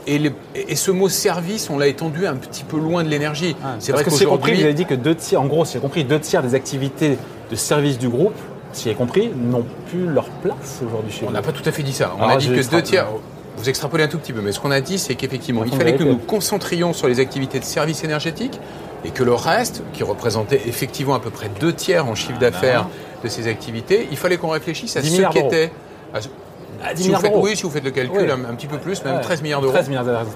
Et, 0.06 0.32
ce 0.74 0.90
mot 0.90 1.08
service, 1.08 1.70
on 1.70 1.78
l'a 1.78 1.86
étendu 1.86 2.26
un 2.26 2.34
petit 2.34 2.64
peu 2.64 2.76
loin 2.76 3.04
de 3.04 3.08
l'énergie. 3.08 3.54
Ah, 3.62 3.76
c'est 3.78 3.92
vrai 3.92 4.02
qu'aujourd'hui, 4.02 4.54
vous 4.54 4.64
avez 4.64 4.74
dit 4.74 4.84
que 4.84 4.94
deux 4.94 5.14
tiers, 5.14 5.40
en 5.40 5.46
gros, 5.46 5.64
si 5.64 5.74
j'ai 5.74 5.78
compris, 5.78 6.02
deux 6.02 6.18
tiers 6.18 6.42
des 6.42 6.56
activités 6.56 7.18
de 7.50 7.56
service 7.56 7.98
du 7.98 8.08
groupe, 8.08 8.34
si 8.72 8.88
j'ai 8.88 8.94
compris, 8.94 9.30
n'ont 9.36 9.64
plus 9.90 10.06
leur 10.06 10.24
place 10.24 10.80
aujourd'hui 10.84 11.12
chez 11.12 11.26
On 11.28 11.30
n'a 11.30 11.42
pas 11.42 11.52
tout 11.52 11.62
à 11.64 11.70
fait 11.70 11.82
dit 11.82 11.92
ça. 11.92 12.14
On 12.18 12.26
a 12.26 12.36
dit 12.36 12.48
que 12.48 12.68
deux 12.68 12.82
tiers, 12.82 13.06
vous 13.62 13.68
extrapolez 13.68 14.02
un 14.02 14.08
tout 14.08 14.18
petit 14.18 14.32
peu, 14.32 14.40
mais 14.40 14.50
ce 14.50 14.58
qu'on 14.58 14.72
a 14.72 14.80
dit, 14.80 14.98
c'est 14.98 15.14
qu'effectivement, 15.14 15.64
il 15.64 15.72
fallait 15.72 15.94
que 15.94 16.02
nous 16.02 16.12
nous 16.12 16.18
concentrions 16.18 16.92
sur 16.92 17.06
les 17.06 17.20
activités 17.20 17.60
de 17.60 17.64
services 17.64 18.02
énergétiques 18.02 18.58
et 19.04 19.10
que 19.10 19.22
le 19.22 19.34
reste, 19.34 19.82
qui 19.92 20.02
représentait 20.02 20.60
effectivement 20.66 21.14
à 21.14 21.20
peu 21.20 21.30
près 21.30 21.48
deux 21.60 21.72
tiers 21.72 22.06
en 22.06 22.16
chiffre 22.16 22.38
d'affaires 22.40 22.88
de 23.22 23.28
ces 23.28 23.46
activités, 23.46 24.08
il 24.10 24.16
fallait 24.16 24.36
qu'on 24.36 24.48
réfléchisse 24.48 24.96
à 24.96 25.02
ce 25.02 25.32
qu'était. 25.32 25.70
À 26.84 26.94
10 26.94 27.02
si 27.02 27.08
milliards 27.08 27.22
Oui, 27.36 27.56
si 27.56 27.62
vous 27.62 27.70
faites 27.70 27.84
le 27.84 27.92
calcul, 27.92 28.28
un, 28.28 28.54
petit 28.54 28.66
peu 28.66 28.78
plus, 28.78 29.04
même 29.04 29.20
13 29.20 29.42
milliards 29.42 29.60
d'euros. 29.60 29.74
13 29.74 29.88
milliards 29.88 30.04
d'euros. 30.04 30.26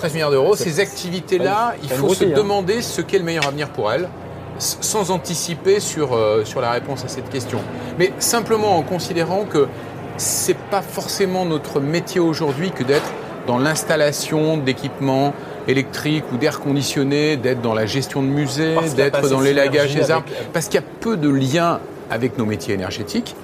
13. 0.00 0.12
milliards 0.12 0.30
d'euros. 0.30 0.54
Ces 0.54 0.78
activités-là, 0.78 1.76
il 1.82 1.88
faut 1.88 2.12
se 2.12 2.24
hein. 2.24 2.32
demander 2.36 2.82
ce 2.82 3.00
qu'est 3.00 3.18
le 3.18 3.24
meilleur 3.24 3.46
avenir 3.46 3.70
pour 3.70 3.90
elles, 3.90 4.10
sans 4.58 5.10
anticiper 5.10 5.80
sur, 5.80 6.14
euh, 6.14 6.44
sur 6.44 6.60
la 6.60 6.72
réponse 6.72 7.02
à 7.06 7.08
cette 7.08 7.30
question. 7.30 7.60
Mais 7.98 8.12
simplement 8.18 8.76
en 8.76 8.82
considérant 8.82 9.44
que 9.44 9.68
c'est 10.16 10.56
pas 10.56 10.82
forcément 10.82 11.44
notre 11.44 11.80
métier 11.80 12.20
aujourd'hui 12.20 12.70
que 12.70 12.84
d'être 12.84 13.12
dans 13.46 13.58
l'installation 13.58 14.56
d'équipements 14.56 15.34
électriques 15.68 16.24
ou 16.32 16.36
d'air 16.36 16.60
conditionné, 16.60 17.36
d'être 17.36 17.60
dans 17.60 17.74
la 17.74 17.86
gestion 17.86 18.22
de 18.22 18.28
musées, 18.28 18.76
d'être 18.96 19.28
dans 19.28 19.40
l'élagage 19.40 19.94
des 19.94 20.10
arbres, 20.10 20.26
parce 20.52 20.66
qu'il 20.66 20.80
y 20.80 20.82
a 20.82 20.86
peu 21.00 21.16
de 21.16 21.28
liens 21.28 21.80
avec 22.10 22.38
nos 22.38 22.46
métiers 22.46 22.74
énergétiques 22.74 23.34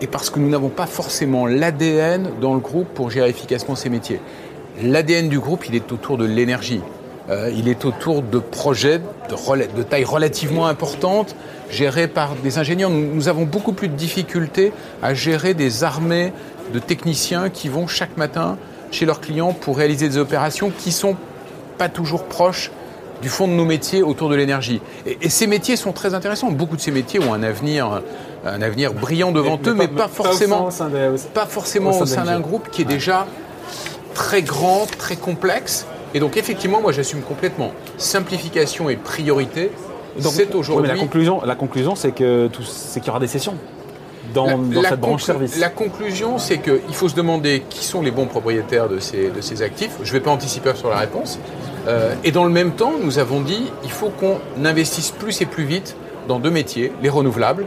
et 0.00 0.06
parce 0.06 0.30
que 0.30 0.38
nous 0.38 0.48
n'avons 0.48 0.68
pas 0.68 0.86
forcément 0.86 1.46
l'ADN 1.46 2.30
dans 2.40 2.54
le 2.54 2.60
groupe 2.60 2.88
pour 2.88 3.10
gérer 3.10 3.30
efficacement 3.30 3.76
ces 3.76 3.88
métiers. 3.88 4.20
L'ADN 4.82 5.28
du 5.28 5.38
groupe, 5.38 5.66
il 5.68 5.74
est 5.74 5.90
autour 5.90 6.18
de 6.18 6.26
l'énergie. 6.26 6.82
Euh, 7.28 7.50
il 7.56 7.68
est 7.68 7.84
autour 7.84 8.22
de 8.22 8.38
projets 8.38 9.00
de, 9.28 9.82
taille 9.82 10.04
relativement 10.04 10.66
importante, 10.68 11.34
gérés 11.70 12.06
par 12.06 12.34
des 12.36 12.58
ingénieurs. 12.58 12.90
Nous, 12.90 13.28
avons 13.28 13.44
beaucoup 13.44 13.72
plus 13.72 13.88
de 13.88 13.94
difficultés 13.94 14.72
à 15.02 15.14
gérer 15.14 15.54
des 15.54 15.82
armées 15.82 16.32
de 16.72 16.78
techniciens 16.78 17.48
qui 17.48 17.68
vont 17.68 17.86
chaque 17.86 18.16
matin 18.16 18.56
chez 18.92 19.06
leurs 19.06 19.20
clients 19.20 19.52
pour 19.52 19.76
réaliser 19.76 20.08
des 20.08 20.18
opérations 20.18 20.70
qui 20.70 20.92
sont 20.92 21.16
pas 21.78 21.88
toujours 21.88 22.24
proches 22.24 22.70
du 23.22 23.28
fond 23.28 23.48
de 23.48 23.52
nos 23.54 23.64
métiers 23.64 24.02
autour 24.02 24.28
de 24.28 24.36
l'énergie. 24.36 24.80
Et, 25.06 25.28
ces 25.28 25.48
métiers 25.48 25.76
sont 25.76 25.92
très 25.92 26.14
intéressants. 26.14 26.50
Beaucoup 26.50 26.76
de 26.76 26.80
ces 26.80 26.92
métiers 26.92 27.18
ont 27.18 27.34
un 27.34 27.42
avenir, 27.42 28.02
un 28.44 28.62
avenir 28.62 28.92
brillant 28.92 29.32
devant 29.32 29.58
eux, 29.66 29.74
mais, 29.74 29.88
pas, 29.88 30.06
forcément, 30.06 30.68
pas 31.34 31.46
forcément 31.46 31.98
au 31.98 32.06
sein 32.06 32.24
d'un 32.24 32.40
groupe 32.40 32.70
qui 32.70 32.82
est 32.82 32.86
déjà 32.86 33.26
très 34.14 34.42
grand, 34.42 34.86
très 34.86 35.16
complexe 35.16 35.86
et 36.16 36.18
donc 36.18 36.38
effectivement, 36.38 36.80
moi 36.80 36.92
j'assume 36.92 37.20
complètement. 37.20 37.72
Simplification 37.98 38.88
et 38.88 38.96
priorité, 38.96 39.70
c'est 40.18 40.54
aujourd'hui. 40.54 40.88
la 40.88 40.96
conclusion, 40.96 41.42
la 41.44 41.54
conclusion 41.54 41.94
c'est 41.94 42.12
que 42.12 42.48
c'est 42.64 43.00
qu'il 43.00 43.08
y 43.08 43.10
aura 43.10 43.20
des 43.20 43.26
sessions 43.26 43.54
dans, 44.32 44.58
cette 44.82 44.98
branche 44.98 45.24
service. 45.24 45.58
La 45.58 45.68
conclusion, 45.68 46.38
c'est 46.38 46.56
qu'il 46.56 46.94
faut 46.94 47.10
se 47.10 47.14
demander 47.14 47.64
qui 47.68 47.84
sont 47.84 48.00
les 48.00 48.10
bons 48.10 48.24
propriétaires 48.24 48.88
de 48.88 48.98
ces, 48.98 49.28
de 49.28 49.42
ces 49.42 49.60
actifs. 49.60 49.98
Je 50.02 50.08
ne 50.08 50.12
vais 50.14 50.20
pas 50.20 50.30
anticiper 50.30 50.74
sur 50.74 50.88
la 50.88 50.96
réponse. 50.96 51.38
Euh, 51.86 52.14
et 52.24 52.32
dans 52.32 52.44
le 52.44 52.50
même 52.50 52.72
temps, 52.72 52.94
nous 52.98 53.18
avons 53.18 53.42
dit 53.42 53.70
il 53.84 53.90
faut 53.90 54.08
qu'on 54.08 54.38
investisse 54.64 55.10
plus 55.10 55.42
et 55.42 55.46
plus 55.46 55.64
vite 55.64 55.96
dans 56.28 56.38
deux 56.38 56.50
métiers, 56.50 56.92
les 57.02 57.10
renouvelables. 57.10 57.66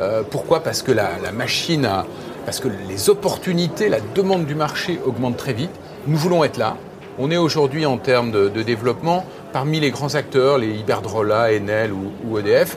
Euh, 0.00 0.22
pourquoi? 0.28 0.62
Parce 0.62 0.80
que 0.80 0.92
la, 0.92 1.10
la 1.22 1.30
machine 1.30 1.84
a, 1.84 2.06
parce 2.46 2.58
que 2.58 2.68
les 2.88 3.10
opportunités, 3.10 3.90
la 3.90 4.00
demande 4.14 4.46
du 4.46 4.54
marché 4.54 4.98
augmente 5.04 5.36
très 5.36 5.52
vite. 5.52 5.70
Nous 6.06 6.16
voulons 6.16 6.42
être 6.42 6.56
là. 6.56 6.78
On 7.18 7.30
est 7.30 7.36
aujourd'hui 7.36 7.86
en 7.86 7.98
termes 7.98 8.30
de, 8.30 8.62
développement 8.62 9.24
parmi 9.52 9.80
les 9.80 9.90
grands 9.90 10.14
acteurs, 10.14 10.58
les 10.58 10.68
Iberdrola, 10.68 11.48
Enel 11.52 11.92
ou, 11.92 12.38
EDF. 12.38 12.76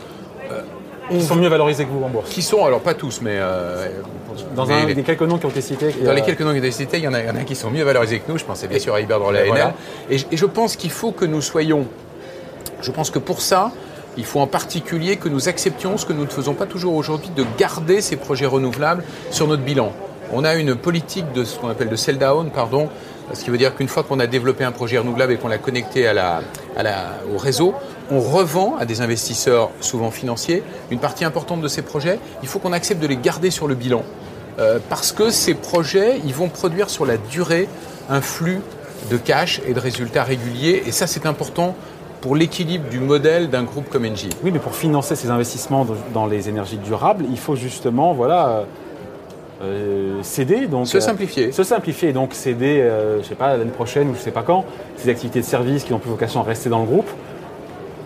Euh, 0.51 0.62
qui 1.10 1.22
sont 1.22 1.36
mieux 1.36 1.48
valorisés 1.48 1.86
que 1.86 1.92
vous 1.92 2.04
en 2.04 2.10
bourse 2.10 2.30
Qui 2.30 2.42
sont, 2.42 2.65
alors 2.65 2.82
pas 2.82 2.96
tous, 2.96 3.22
mais. 3.22 3.38
Euh, 3.38 3.88
dans 4.56 4.70
un, 4.70 4.86
les 4.86 5.04
quelques 5.04 5.22
noms 5.22 5.38
qui 5.38 5.46
ont 5.46 5.50
été 5.50 5.62
cités. 5.62 5.96
Dans 6.04 6.13
les 6.13 6.22
quelques 6.22 6.42
noms 6.42 6.51
qui 6.51 6.56
ont 6.56 6.63
été 6.63 6.72
cités, 6.72 6.98
il 6.98 7.04
y, 7.04 7.08
en 7.08 7.13
a, 7.13 7.22
il 7.22 7.27
y 7.27 7.30
en 7.30 7.36
a 7.36 7.44
qui 7.44 7.56
sont 7.56 7.70
mieux 7.70 7.84
valorisés 7.84 8.20
que 8.20 8.30
nous. 8.30 8.38
Je 8.38 8.44
pensais 8.44 8.68
bien 8.68 8.80
sûr 8.80 8.94
à 8.96 9.01
Iberdrola 9.01 9.46
et, 9.46 9.51
Enel. 9.51 9.74
Et, 10.10 10.15
et, 10.15 10.38
je 10.38 10.46
pense 10.46 10.75
qu'il 10.75 10.92
faut 10.92 11.12
que 11.12 11.25
nous 11.25 11.42
soyons. 11.42 11.86
Je 12.82 12.92
pense 12.92 13.12
que 13.12 13.20
pour 13.20 13.42
ça, 13.42 13.72
il 14.18 14.25
faut 14.25 14.39
en 14.39 14.48
particulier 14.48 15.18
que 15.18 15.30
nous 15.30 15.48
acceptions 15.48 15.98
ce 15.98 16.06
que 16.06 16.13
nous 16.13 16.24
ne 16.24 16.30
faisons 16.30 16.54
pas 16.54 16.65
toujours 16.65 16.96
aujourd'hui, 16.96 17.30
de 17.36 17.46
garder 17.58 18.01
ces 18.01 18.15
projets 18.15 18.46
renouvelables 18.46 19.04
sur 19.32 19.48
notre 19.48 19.63
bilan. 19.63 19.92
On 20.32 20.44
a 20.44 20.56
une 20.56 20.75
politique 20.75 21.32
de 21.34 21.44
ce 21.44 21.60
qu'on 21.60 21.70
appelle 21.70 21.89
de 21.89 21.96
sell 21.96 22.18
down, 22.18 22.50
pardon, 22.50 22.89
ce 23.34 23.44
qui 23.44 23.50
veut 23.50 23.58
dire 23.58 23.75
qu'une 23.75 23.88
fois 23.88 24.03
qu'on 24.03 24.20
a 24.20 24.27
développé 24.27 24.63
un 24.63 24.72
projet 24.72 24.98
renouvelable 24.98 25.34
et 25.34 25.38
qu'on 25.38 25.48
l'a 25.48 25.58
connecté 25.58 26.12
au 27.34 27.38
réseau, 27.38 27.74
on 28.12 28.20
revend 28.20 28.75
à 28.77 28.86
des 28.86 29.01
investisseurs 29.01 29.72
souvent 29.82 30.12
financiers 30.12 30.63
une 30.91 31.00
partie 31.00 31.25
importante 31.25 31.62
de 31.62 31.67
ces 31.67 31.82
projets. 31.82 32.20
Il 32.44 32.48
faut 32.48 32.60
qu'on 32.60 32.74
accepte 32.74 33.01
de 33.01 33.08
les 33.08 33.17
garder 33.17 33.51
sur 33.51 33.67
le 33.67 33.75
bilan. 33.75 34.03
Euh, 34.58 34.79
parce 34.89 35.12
que 35.12 35.32
ces 35.32 35.53
projets, 35.53 36.22
ils 36.24 36.34
vont 36.34 36.48
produire 36.48 36.89
sur 36.89 37.05
la 37.05 37.17
durée 37.17 37.67
un 38.10 38.22
flux 38.22 38.62
de 39.10 39.17
cash 39.17 39.62
et 39.67 39.74
de 39.74 39.79
résultats 39.79 40.24
réguliers. 40.24 40.84
Et 40.86 40.91
ça, 40.91 41.08
c'est 41.08 41.25
important 41.25 41.75
pour 42.22 42.36
l'équilibre 42.36 42.89
du 42.89 43.00
modèle 43.00 43.50
d'un 43.50 43.63
groupe 43.63 43.89
comme 43.89 44.05
Engie. 44.05 44.29
Oui, 44.44 44.51
mais 44.51 44.60
pour 44.60 44.75
financer 44.75 45.15
ces 45.15 45.29
investissements 45.29 45.86
dans 46.13 46.25
les 46.25 46.48
énergies 46.48 46.77
durables, 46.77 47.25
il 47.29 47.38
faut 47.38 47.55
justement 47.55 48.13
voilà, 48.13 48.65
euh, 49.62 50.22
céder, 50.22 50.68
donc 50.68 50.88
se 50.88 51.00
simplifier, 51.00 51.48
euh, 51.48 51.52
se 51.52 51.64
simplifier, 51.64 52.12
donc 52.12 52.34
céder, 52.34 52.82
euh, 52.82 53.22
je 53.24 53.28
sais 53.28 53.36
pas 53.36 53.56
l'année 53.56 53.72
prochaine 53.72 54.10
ou 54.10 54.16
je 54.16 54.20
sais 54.20 54.32
pas 54.32 54.44
quand, 54.44 54.66
ces 54.98 55.10
activités 55.10 55.40
de 55.40 55.46
service 55.46 55.86
qui 55.86 55.94
n'ont 55.94 56.00
plus 56.00 56.10
vocation 56.10 56.42
à 56.42 56.44
rester 56.44 56.70
dans 56.70 56.80
le 56.80 56.86
groupe. 56.86 57.10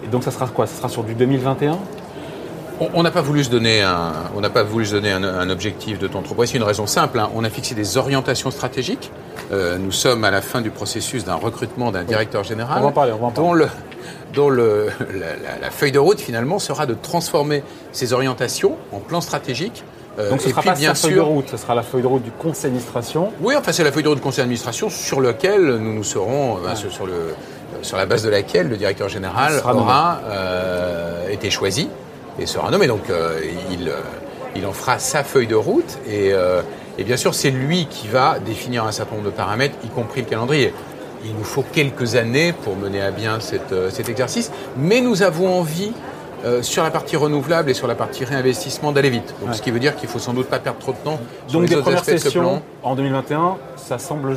Et 0.03 0.08
donc 0.08 0.24
ça 0.24 0.32
sera 0.32 0.48
quoi? 0.48 0.68
Ça 0.68 0.77
sera 0.77 0.89
sur 0.89 1.03
du 1.03 1.13
2021 1.15 1.77
on 2.94 3.03
n'a 3.03 3.12
pas 3.12 3.20
voulu 3.20 3.44
se 3.44 3.50
donner 3.50 3.82
un, 3.82 4.13
on 4.38 4.39
n'a 4.39 4.50
pas 4.50 4.63
voulu 4.63 4.86
se 4.86 4.94
donner 4.94 5.12
un, 5.12 5.50
objectif 5.50 6.00
de 6.00 6.08
temps 6.08 6.22
trop 6.22 6.34
précis. 6.34 6.56
Une 6.56 6.63
raison 6.63 6.88
simple, 6.88 7.20
hein. 7.20 7.29
on 7.36 7.44
a 7.44 7.50
fixé 7.50 7.75
des 7.75 7.98
orientations 7.98 8.51
stratégiques 8.51 9.12
nous 9.51 9.91
sommes 9.91 10.24
à 10.24 10.32
la 10.32 10.41
fin 10.41 10.62
du 10.62 10.70
processus 10.70 11.25
d'un 11.25 11.36
recrutement 11.36 11.91
d'un 11.91 12.03
directeur 12.03 12.46
général. 12.46 12.77
On 12.77 12.84
va 12.84 12.88
en 12.88 12.91
parler, 12.94 13.12
on 13.12 13.18
va 13.18 13.25
en 13.25 13.32
parler. 13.32 13.50
Dont 13.50 13.53
le, 13.53 13.68
dont 14.34 14.50
le, 14.50 14.89
la, 15.60 15.72
feuille 15.72 15.91
de 15.91 16.00
route 16.00 16.22
finalement 16.22 16.60
sera 16.60 16.86
de 16.86 16.94
transformer 16.94 17.63
ces 17.91 18.13
orientations 18.13 18.77
en 18.91 19.00
plan 19.00 19.20
stratégique. 19.20 19.84
Euh, 20.19 20.29
Donc 20.29 20.41
ce 20.41 20.47
ne 20.47 20.51
sera 20.51 20.61
pas 20.61 20.73
bien 20.73 20.93
feuille 20.93 21.13
de 21.15 21.19
route, 21.19 21.47
ce 21.49 21.57
sera 21.57 21.75
la 21.75 21.83
feuille 21.83 22.01
de 22.01 22.07
route 22.07 22.23
du 22.23 22.31
conseil 22.31 22.63
d'administration. 22.63 23.31
Oui, 23.41 23.55
enfin 23.57 23.71
c'est 23.71 23.83
la 23.83 23.91
feuille 23.91 24.03
de 24.03 24.09
route 24.09 24.17
du 24.17 24.23
conseil 24.23 24.43
d'administration 24.43 24.89
sur 24.89 25.21
lequel 25.21 25.77
nous 25.77 25.93
nous 25.93 26.03
serons, 26.03 26.57
euh, 26.57 26.75
sur, 26.75 27.05
le, 27.05 27.33
sur 27.81 27.97
la 27.97 28.05
base 28.05 28.23
de 28.23 28.29
laquelle 28.29 28.67
le 28.67 28.77
directeur 28.77 29.07
général 29.09 29.53
aura 29.65 30.19
euh, 30.25 31.29
été 31.29 31.49
choisi 31.49 31.88
et 32.38 32.45
sera 32.45 32.69
nommé. 32.69 32.88
Donc 32.88 33.03
il, 33.71 33.91
il 34.55 34.65
en 34.65 34.73
fera 34.73 34.99
sa 34.99 35.23
feuille 35.23 35.47
de 35.47 35.55
route 35.55 35.97
et, 36.09 36.31
et 36.97 37.03
bien 37.03 37.17
sûr 37.17 37.33
c'est 37.33 37.51
lui 37.51 37.85
qui 37.89 38.07
va 38.07 38.39
définir 38.39 38.85
un 38.85 38.91
certain 38.91 39.15
nombre 39.15 39.27
de 39.27 39.33
paramètres, 39.33 39.75
y 39.83 39.89
compris 39.89 40.21
le 40.21 40.27
calendrier. 40.27 40.73
Il 41.25 41.33
nous 41.35 41.43
faut 41.43 41.63
quelques 41.73 42.15
années 42.15 42.53
pour 42.53 42.77
mener 42.77 43.01
à 43.01 43.11
bien 43.11 43.39
euh, 43.73 43.89
cet 43.91 44.07
exercice, 44.09 44.51
mais 44.77 45.01
nous 45.01 45.21
avons 45.21 45.53
envie 45.59 45.91
euh, 46.46 46.62
sur 46.62 46.84
la 46.84 46.91
partie 46.91 47.15
renouvelable 47.15 47.69
et 47.69 47.74
sur 47.74 47.88
la 47.88 47.96
partie 47.96 48.24
réinvestissement 48.24 48.91
d'aller 48.91 49.10
vite. 49.10 49.34
Donc, 49.41 49.55
Ce 49.55 49.62
qui 49.62 49.72
veut 49.72 49.79
dire 49.79 49.96
qu'il 49.96 50.10
faut 50.10 50.19
sans 50.19 50.34
doute 50.34 50.48
pas 50.48 50.60
perdre 50.60 50.79
trop 50.79 50.93
de 50.93 50.98
temps. 50.98 51.19
Donc 51.51 51.65
des 51.65 51.77
premières 51.77 52.05
sessions 52.05 52.62
en 52.84 52.96
2021, 52.96 53.58
ça 53.75 53.98
semble 53.98 54.36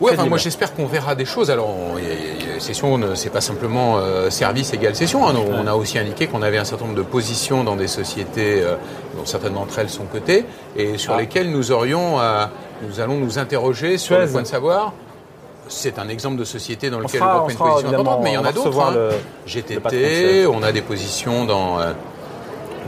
oui, 0.00 0.10
enfin, 0.12 0.26
moi 0.26 0.38
j'espère 0.38 0.74
qu'on 0.74 0.86
verra 0.86 1.14
des 1.14 1.24
choses. 1.24 1.52
Alors, 1.52 1.72
les 1.96 2.60
sessions, 2.60 2.98
c'est 3.14 3.30
pas 3.30 3.40
simplement 3.40 3.98
euh, 3.98 4.28
service 4.28 4.74
égale 4.74 4.96
session. 4.96 5.28
Hein. 5.28 5.34
On 5.36 5.68
a 5.68 5.74
aussi 5.74 6.00
indiqué 6.00 6.26
qu'on 6.26 6.42
avait 6.42 6.58
un 6.58 6.64
certain 6.64 6.86
nombre 6.86 6.96
de 6.96 7.02
positions 7.02 7.62
dans 7.62 7.76
des 7.76 7.86
sociétés 7.86 8.60
dont 9.16 9.24
certaines 9.24 9.54
d'entre 9.54 9.78
elles 9.78 9.88
sont 9.88 10.06
cotées 10.06 10.46
et 10.76 10.98
sur 10.98 11.14
ah. 11.14 11.20
lesquelles 11.20 11.48
nous 11.48 11.70
aurions, 11.70 12.18
nous 12.82 12.98
allons 12.98 13.18
nous 13.18 13.38
interroger 13.38 13.96
sur 13.96 14.18
le 14.18 14.26
point 14.26 14.42
de 14.42 14.48
savoir 14.48 14.92
c'est 15.68 15.98
un 15.98 16.08
exemple 16.08 16.36
de 16.36 16.44
société 16.44 16.90
dans 16.90 17.00
lequel 17.00 17.22
on, 17.22 17.48
une 17.48 17.56
position 17.56 17.88
importante, 17.88 18.20
mais 18.22 18.32
il 18.32 18.34
y 18.34 18.38
en 18.38 18.44
a 18.44 18.52
d'autres. 18.52 18.80
Hein. 18.80 19.10
GTT, 19.46 20.46
on 20.46 20.62
a 20.62 20.72
des 20.72 20.82
positions 20.82 21.44
dans, 21.44 21.80
euh, 21.80 21.92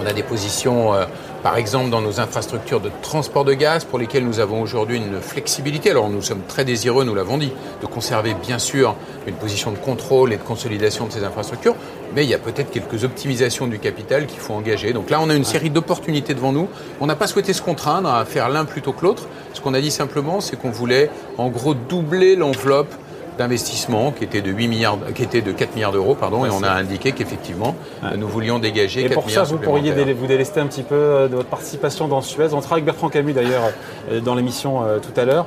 on 0.00 0.06
a 0.06 0.12
des 0.12 0.22
positions 0.22 0.94
euh, 0.94 1.06
par 1.46 1.58
exemple 1.58 1.90
dans 1.90 2.00
nos 2.00 2.18
infrastructures 2.18 2.80
de 2.80 2.90
transport 3.02 3.44
de 3.44 3.54
gaz 3.54 3.84
pour 3.84 4.00
lesquelles 4.00 4.26
nous 4.26 4.40
avons 4.40 4.60
aujourd'hui 4.60 4.96
une 4.96 5.20
flexibilité. 5.20 5.92
Alors 5.92 6.08
nous 6.08 6.20
sommes 6.20 6.42
très 6.48 6.64
désireux, 6.64 7.04
nous 7.04 7.14
l'avons 7.14 7.38
dit, 7.38 7.52
de 7.80 7.86
conserver 7.86 8.34
bien 8.34 8.58
sûr 8.58 8.96
une 9.28 9.36
position 9.36 9.70
de 9.70 9.76
contrôle 9.76 10.32
et 10.32 10.38
de 10.38 10.42
consolidation 10.42 11.06
de 11.06 11.12
ces 11.12 11.22
infrastructures, 11.22 11.76
mais 12.16 12.24
il 12.24 12.30
y 12.30 12.34
a 12.34 12.40
peut-être 12.40 12.72
quelques 12.72 13.04
optimisations 13.04 13.68
du 13.68 13.78
capital 13.78 14.26
qu'il 14.26 14.40
faut 14.40 14.54
engager. 14.54 14.92
Donc 14.92 15.08
là, 15.08 15.20
on 15.22 15.30
a 15.30 15.36
une 15.36 15.44
série 15.44 15.70
d'opportunités 15.70 16.34
devant 16.34 16.50
nous. 16.50 16.68
On 17.00 17.06
n'a 17.06 17.14
pas 17.14 17.28
souhaité 17.28 17.52
se 17.52 17.62
contraindre 17.62 18.12
à 18.12 18.24
faire 18.24 18.48
l'un 18.48 18.64
plutôt 18.64 18.92
que 18.92 19.04
l'autre. 19.04 19.28
Ce 19.52 19.60
qu'on 19.60 19.74
a 19.74 19.80
dit 19.80 19.92
simplement, 19.92 20.40
c'est 20.40 20.60
qu'on 20.60 20.70
voulait 20.70 21.10
en 21.38 21.48
gros 21.48 21.74
doubler 21.74 22.34
l'enveloppe 22.34 22.92
d'investissement 23.38 24.12
qui 24.12 24.24
était 24.24 24.42
de 24.42 24.50
8 24.50 24.68
milliards, 24.68 24.98
qui 25.14 25.22
était 25.22 25.42
de 25.42 25.52
4 25.52 25.74
milliards 25.74 25.92
d'euros, 25.92 26.14
pardon, 26.14 26.44
et 26.44 26.50
on 26.50 26.62
a 26.62 26.70
indiqué 26.70 27.12
qu'effectivement 27.12 27.74
nous 28.16 28.28
voulions 28.28 28.58
dégager. 28.58 29.04
Et 29.04 29.08
pour 29.08 29.28
ça, 29.30 29.42
vous 29.44 29.58
pourriez 29.58 29.92
vous 30.14 30.26
délester 30.26 30.60
un 30.60 30.66
petit 30.66 30.82
peu 30.82 30.94
euh, 30.94 31.28
de 31.28 31.36
votre 31.36 31.48
participation 31.48 32.08
dans 32.08 32.20
Suez. 32.20 32.52
On 32.52 32.60
sera 32.60 32.74
avec 32.74 32.84
Bertrand 32.84 33.08
Camus 33.08 33.32
d'ailleurs 33.32 33.62
euh, 34.10 34.20
dans 34.20 34.34
l'émission 34.34 34.82
euh, 34.82 34.98
tout 34.98 35.18
à 35.18 35.24
l'heure. 35.24 35.46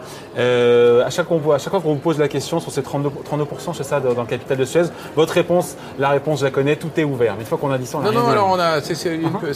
à 1.06 1.10
chaque 1.10 1.28
fois, 1.28 1.56
à 1.56 1.58
chaque 1.58 1.72
fois 1.72 1.82
qu'on 1.82 1.94
vous 1.94 2.00
pose 2.00 2.20
la 2.20 2.28
question 2.28 2.60
sur 2.60 2.72
ces 2.72 2.84
32, 2.84 3.10
32% 3.10 3.76
chez 3.76 3.84
ça 3.84 4.00
dans 4.00 4.22
le 4.22 4.28
capital 4.28 4.58
de 4.58 4.66
Suez, 4.66 4.84
votre 5.16 5.34
réponse, 5.34 5.76
la 5.98 6.10
réponse, 6.10 6.40
je 6.40 6.46
la 6.46 6.52
connais, 6.52 6.76
tout 6.76 6.92
est 6.98 7.04
ouvert. 7.04 7.36
Mais 7.36 7.42
une 7.42 7.48
fois 7.48 7.58
qu'on 7.58 7.72
a 7.72 7.78
dit 7.78 7.86
ça, 7.86 7.98
on 7.98 8.06
a 8.06 8.12
non, 8.12 8.22
non, 8.22 8.28
alors 8.28 8.50
on 8.50 8.60
a, 8.60 8.82
c'est, 8.82 9.16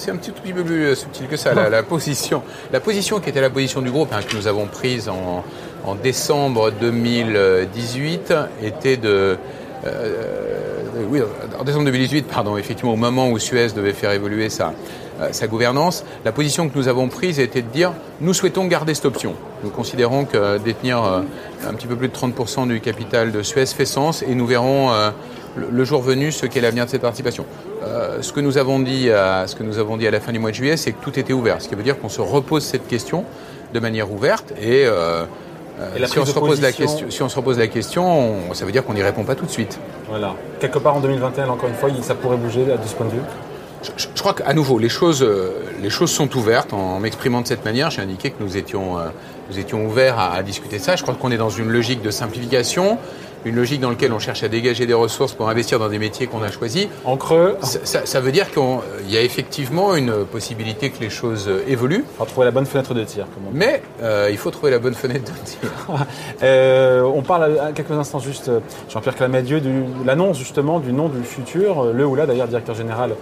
un 0.10 0.16
petit, 0.16 0.32
tout 0.32 0.42
peu 0.42 0.64
plus 0.64 0.96
subtil 0.96 1.28
que 1.28 1.38
ça. 1.38 1.54
La, 1.54 1.84
position, 1.84 2.44
la 2.72 2.80
position 2.80 3.20
qui 3.20 3.30
était 3.30 3.42
la 3.42 3.50
position 3.50 3.82
du 3.82 3.92
groupe 3.92 4.10
hein, 4.14 4.20
que 4.28 4.36
nous 4.36 4.48
avons 4.48 4.66
prise 4.66 5.10
en 5.10 5.44
en 5.84 5.96
décembre 5.96 6.72
2018 6.72 8.34
était 8.62 8.98
de... 8.98 9.38
Euh, 9.86 9.86
euh, 9.86 11.04
oui, 11.10 11.20
en 11.60 11.64
décembre 11.64 11.86
2018, 11.86 12.28
pardon, 12.28 12.58
effectivement, 12.58 12.94
au 12.94 12.98
moment 12.98 13.30
où 13.30 13.38
Suez 13.38 13.70
devait 13.76 13.92
faire 13.92 14.12
évoluer 14.12 14.50
sa, 14.50 14.74
euh, 15.20 15.30
sa 15.32 15.48
gouvernance, 15.48 16.06
la 16.24 16.32
position 16.32 16.70
que 16.70 16.78
nous 16.78 16.88
avons 16.88 17.10
prise 17.10 17.40
était 17.40 17.62
de 17.62 17.68
dire 17.68 17.92
nous 18.22 18.34
souhaitons 18.34 18.66
garder 18.66 18.94
cette 18.94 19.06
option. 19.06 19.34
Nous 19.64 19.70
considérons 19.70 20.24
que 20.24 20.58
détenir 20.60 21.04
un 21.04 21.74
petit 21.74 21.88
peu 21.88 21.96
plus 21.96 22.08
de 22.08 22.14
30% 22.14 22.68
du 22.68 22.80
capital 22.80 23.32
de 23.32 23.42
Suez 23.44 23.66
fait 23.66 23.86
sens 23.86 24.24
et 24.24 24.36
nous 24.36 24.46
verrons 24.46 24.92
le 25.56 25.84
jour 25.84 26.02
venu 26.02 26.32
ce 26.32 26.46
qu'est 26.46 26.62
l'avenir 26.62 26.86
de 26.86 26.90
cette 26.90 27.02
participation. 27.02 27.46
ce, 28.22 28.34
que 28.34 28.42
nous 28.42 28.58
avons 28.58 28.80
dit 28.80 29.10
à, 29.10 29.48
ce 29.48 29.56
que 29.56 29.64
nous 29.64 29.80
avons 29.80 29.96
dit 29.96 30.06
à 30.06 30.12
la 30.12 30.20
fin 30.20 30.34
du 30.34 30.40
mois 30.40 30.52
de 30.52 30.56
juillet, 30.56 30.76
c'est 30.76 30.92
que 30.92 31.02
tout 31.02 31.18
était 31.18 31.34
ouvert, 31.34 31.62
ce 31.62 31.70
qui 31.70 31.76
veut 31.76 31.84
dire 31.84 31.98
qu'on 31.98 32.10
se 32.10 32.22
repose 32.22 32.64
cette 32.64 32.88
question 32.88 33.24
de 33.74 33.80
manière 33.80 34.12
ouverte 34.12 34.54
et 34.62 34.86
euh, 35.80 36.06
si, 36.06 36.20
on 36.20 36.26
se 36.26 36.34
repose 36.34 36.62
la 36.62 36.72
question, 36.72 37.10
si 37.10 37.24
on 37.24 37.30
se 37.30 37.36
repose 37.36 37.58
la 37.58 37.68
question, 37.68 38.54
ça 38.54 38.66
veut 38.66 38.72
dire 38.72 38.86
qu'on 38.86 38.94
n'y 38.94 39.02
répond 39.02 39.24
pas 39.24 39.36
tout 39.36 39.46
de 39.46 39.52
suite. 39.52 39.80
Voilà. 40.08 40.36
Quelque 40.60 40.78
part 40.78 40.96
en 40.96 41.00
2021, 41.00 41.50
encore 41.50 41.70
une 41.70 41.76
fois, 41.76 41.90
ça 42.02 42.16
pourrait 42.16 42.38
bouger 42.38 42.66
de 42.66 42.88
ce 42.88 42.94
point 42.94 43.08
de 43.08 43.12
vue 43.12 43.22
je, 43.98 44.22
crois 44.22 44.34
qu'à 44.34 44.54
nouveau, 44.54 44.80
les 44.80 44.90
choses, 44.90 45.24
euh, 45.24 45.52
les 45.82 45.90
choses 45.90 46.12
sont 46.12 46.36
ouvertes. 46.38 46.74
En 46.74 47.00
m'exprimant 47.00 47.42
de 47.42 47.48
cette 47.48 47.66
manière, 47.66 47.92
j'ai 47.92 48.02
indiqué 48.02 48.32
que 48.32 48.42
nous 48.42 48.58
étions, 48.58 48.98
euh, 48.98 49.10
nous 49.50 49.60
étions 49.60 49.86
ouverts 49.86 50.20
à, 50.20 50.34
à 50.34 50.44
discuter 50.44 50.78
de 50.78 50.84
ça. 50.84 50.96
Je 50.96 51.04
crois 51.04 51.16
qu'on 51.16 51.32
est 51.32 51.38
dans 51.38 51.50
une 51.50 51.70
logique 51.70 52.02
de 52.02 52.12
simplification 52.12 52.98
une 53.46 53.56
logique 53.56 53.82
dans 53.82 53.90
laquelle 53.90 54.14
on 54.14 54.20
cherche 54.20 54.44
à 54.44 54.48
dégager 54.48 54.86
des 54.86 54.94
ressources 54.94 55.34
pour 55.34 55.50
investir 55.50 55.80
dans 55.80 55.90
des 55.90 56.00
métiers 56.00 56.28
qu'on 56.28 56.42
a 56.44 56.52
choisis. 56.52 56.88
En 57.06 57.18
creux 57.18 57.58
Ça, 57.62 58.06
ça 58.06 58.20
veut 58.20 58.32
dire 58.32 58.52
qu'il 58.52 59.10
y 59.10 59.18
a 59.18 59.22
effectivement 59.22 59.96
une 59.96 60.26
possibilité 60.26 60.90
que 60.90 61.02
les 61.02 61.10
choses 61.10 61.50
évoluent. 61.68 62.06
Il 62.08 62.18
faut 62.18 62.26
trouver 62.26 62.46
la 62.46 62.52
bonne 62.52 62.66
fenêtre 62.66 62.94
de 62.94 63.04
tir. 63.04 63.26
Mais 63.52 63.82
euh, 64.02 64.30
il 64.32 64.38
faut 64.38 64.52
trouver 64.52 64.72
la 64.72 64.80
bonne 64.80 64.94
fenêtre 64.94 65.32
de 65.32 65.46
tir. 65.46 65.60
euh, 66.44 67.02
on 67.02 67.22
parle 67.22 67.60
à 67.60 67.72
quelques 67.72 67.92
instants 67.92 68.20
juste, 68.20 68.50
euh, 68.50 68.60
Jean-Pierre 68.90 69.16
Clamadieu, 69.16 69.60
de 69.60 69.84
l'annonce 70.06 70.38
justement 70.38 70.80
du 70.80 70.94
nom 70.94 71.10
du 71.10 71.24
futur, 71.24 71.86
le 71.94 72.06
ou 72.06 72.16
la 72.16 72.26
d'ailleurs 72.26 72.48
directeur 72.48 72.76
général 72.76 73.12
euh, 73.12 73.16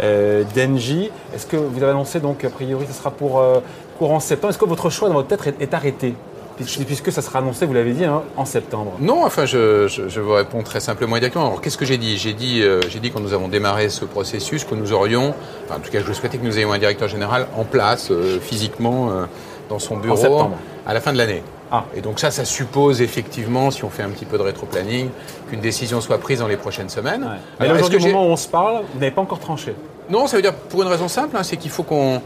d'Engie. 0.00 1.10
Est-ce 1.34 1.46
que 1.46 1.56
vous 1.56 1.82
avez 1.82 1.92
annoncé 1.92 2.20
donc 2.20 2.44
a 2.44 2.50
priori 2.50 2.86
ce 2.88 2.94
sera 2.94 3.10
pour 3.10 3.40
euh, 3.40 3.60
courant 3.98 4.20
septembre? 4.20 4.50
Est-ce 4.50 4.58
que 4.58 4.64
votre 4.64 4.90
choix 4.90 5.08
dans 5.08 5.14
votre 5.14 5.28
tête 5.28 5.54
est 5.60 5.74
arrêté? 5.74 6.14
Puisque 6.56 7.12
ça 7.12 7.20
sera 7.20 7.40
annoncé, 7.40 7.66
vous 7.66 7.74
l'avez 7.74 7.92
dit, 7.92 8.06
hein, 8.06 8.22
en 8.36 8.46
septembre. 8.46 8.92
Non, 8.98 9.26
enfin, 9.26 9.44
je, 9.44 9.88
je, 9.88 10.20
vous 10.20 10.32
réponds 10.32 10.62
très 10.62 10.80
simplement 10.80 11.16
et 11.16 11.20
directement. 11.20 11.48
Alors, 11.48 11.60
qu'est-ce 11.60 11.76
que 11.76 11.84
j'ai 11.84 11.98
dit? 11.98 12.16
J'ai 12.16 12.32
dit, 12.32 12.62
euh, 12.62 12.80
j'ai 12.88 12.98
dit 12.98 13.10
quand 13.10 13.20
nous 13.20 13.34
avons 13.34 13.48
démarré 13.48 13.90
ce 13.90 14.06
processus 14.06 14.64
que 14.64 14.74
nous 14.74 14.92
aurions, 14.94 15.34
en 15.70 15.80
tout 15.80 15.90
cas, 15.90 16.00
je 16.06 16.12
souhaitais 16.14 16.38
que 16.38 16.46
nous 16.46 16.58
ayons 16.58 16.72
un 16.72 16.78
directeur 16.78 17.08
général 17.08 17.46
en 17.58 17.64
place, 17.64 18.10
euh, 18.10 18.40
physiquement, 18.40 19.10
euh, 19.10 19.26
dans 19.68 19.78
son 19.78 19.98
bureau, 19.98 20.50
à 20.86 20.94
la 20.94 21.00
fin 21.02 21.12
de 21.12 21.18
l'année. 21.18 21.42
Ah. 21.70 21.84
Et 21.96 22.00
donc 22.00 22.20
ça, 22.20 22.30
ça 22.30 22.44
suppose 22.44 23.02
effectivement, 23.02 23.70
si 23.70 23.84
on 23.84 23.90
fait 23.90 24.02
un 24.02 24.10
petit 24.10 24.24
peu 24.24 24.38
de 24.38 24.42
rétro-planning, 24.42 25.08
qu'une 25.50 25.60
décision 25.60 26.00
soit 26.00 26.18
prise 26.18 26.38
dans 26.38 26.48
les 26.48 26.56
prochaines 26.56 26.88
semaines. 26.88 27.28
Mais 27.58 27.66
Alors, 27.66 27.78
aujourd'hui, 27.78 27.98
au 27.98 28.06
moment 28.06 28.26
où 28.26 28.30
on 28.30 28.36
se 28.36 28.48
parle, 28.48 28.82
vous 28.92 29.00
n'avez 29.00 29.10
pas 29.10 29.22
encore 29.22 29.40
tranché 29.40 29.74
Non, 30.08 30.26
ça 30.26 30.36
veut 30.36 30.42
dire 30.42 30.54
pour 30.54 30.82
une 30.82 30.88
raison 30.88 31.08
simple, 31.08 31.36
hein, 31.36 31.42
c'est 31.42 31.56
qu'il 31.56 31.70
faut 31.70 31.82
qu'on 31.82 32.20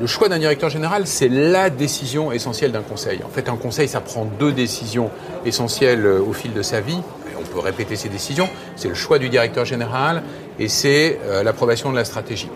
le 0.00 0.06
choix 0.06 0.28
d'un 0.28 0.38
directeur 0.38 0.70
général, 0.70 1.06
c'est 1.06 1.28
la 1.28 1.70
décision 1.70 2.32
essentielle 2.32 2.72
d'un 2.72 2.82
conseil. 2.82 3.20
En 3.24 3.28
fait, 3.28 3.48
un 3.48 3.56
conseil, 3.56 3.88
ça 3.88 4.00
prend 4.00 4.24
deux 4.24 4.52
décisions 4.52 5.10
essentielles 5.44 6.06
euh, 6.06 6.20
au 6.20 6.32
fil 6.32 6.52
de 6.52 6.62
sa 6.62 6.80
vie. 6.80 7.00
on 7.38 7.42
peut 7.42 7.58
répéter 7.58 7.96
ces 7.96 8.08
décisions. 8.08 8.48
C'est 8.76 8.88
le 8.88 8.94
choix 8.94 9.18
du 9.18 9.28
directeur 9.28 9.64
général 9.64 10.22
et 10.58 10.68
c'est 10.68 11.18
euh, 11.24 11.42
l'approbation 11.42 11.90
de 11.90 11.96
la 11.96 12.04
stratégie. 12.04 12.48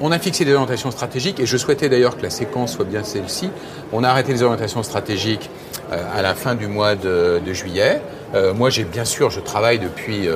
On 0.00 0.12
a 0.12 0.18
fixé 0.18 0.44
des 0.44 0.52
orientations 0.52 0.90
stratégiques 0.90 1.40
et 1.40 1.46
je 1.46 1.56
souhaitais 1.56 1.88
d'ailleurs 1.88 2.16
que 2.16 2.22
la 2.22 2.30
séquence 2.30 2.72
soit 2.72 2.84
bien 2.84 3.04
celle-ci. 3.04 3.50
On 3.92 4.02
a 4.02 4.08
arrêté 4.08 4.32
les 4.32 4.42
orientations 4.42 4.82
stratégiques 4.82 5.50
euh, 5.92 6.02
à 6.14 6.22
la 6.22 6.34
fin 6.34 6.54
du 6.54 6.66
mois 6.66 6.94
de, 6.94 7.40
juillet. 7.52 8.00
moi, 8.54 8.70
j'ai 8.70 8.84
bien 8.84 9.04
sûr, 9.04 9.28
je 9.30 9.40
travaille 9.40 9.80
depuis, 9.80 10.28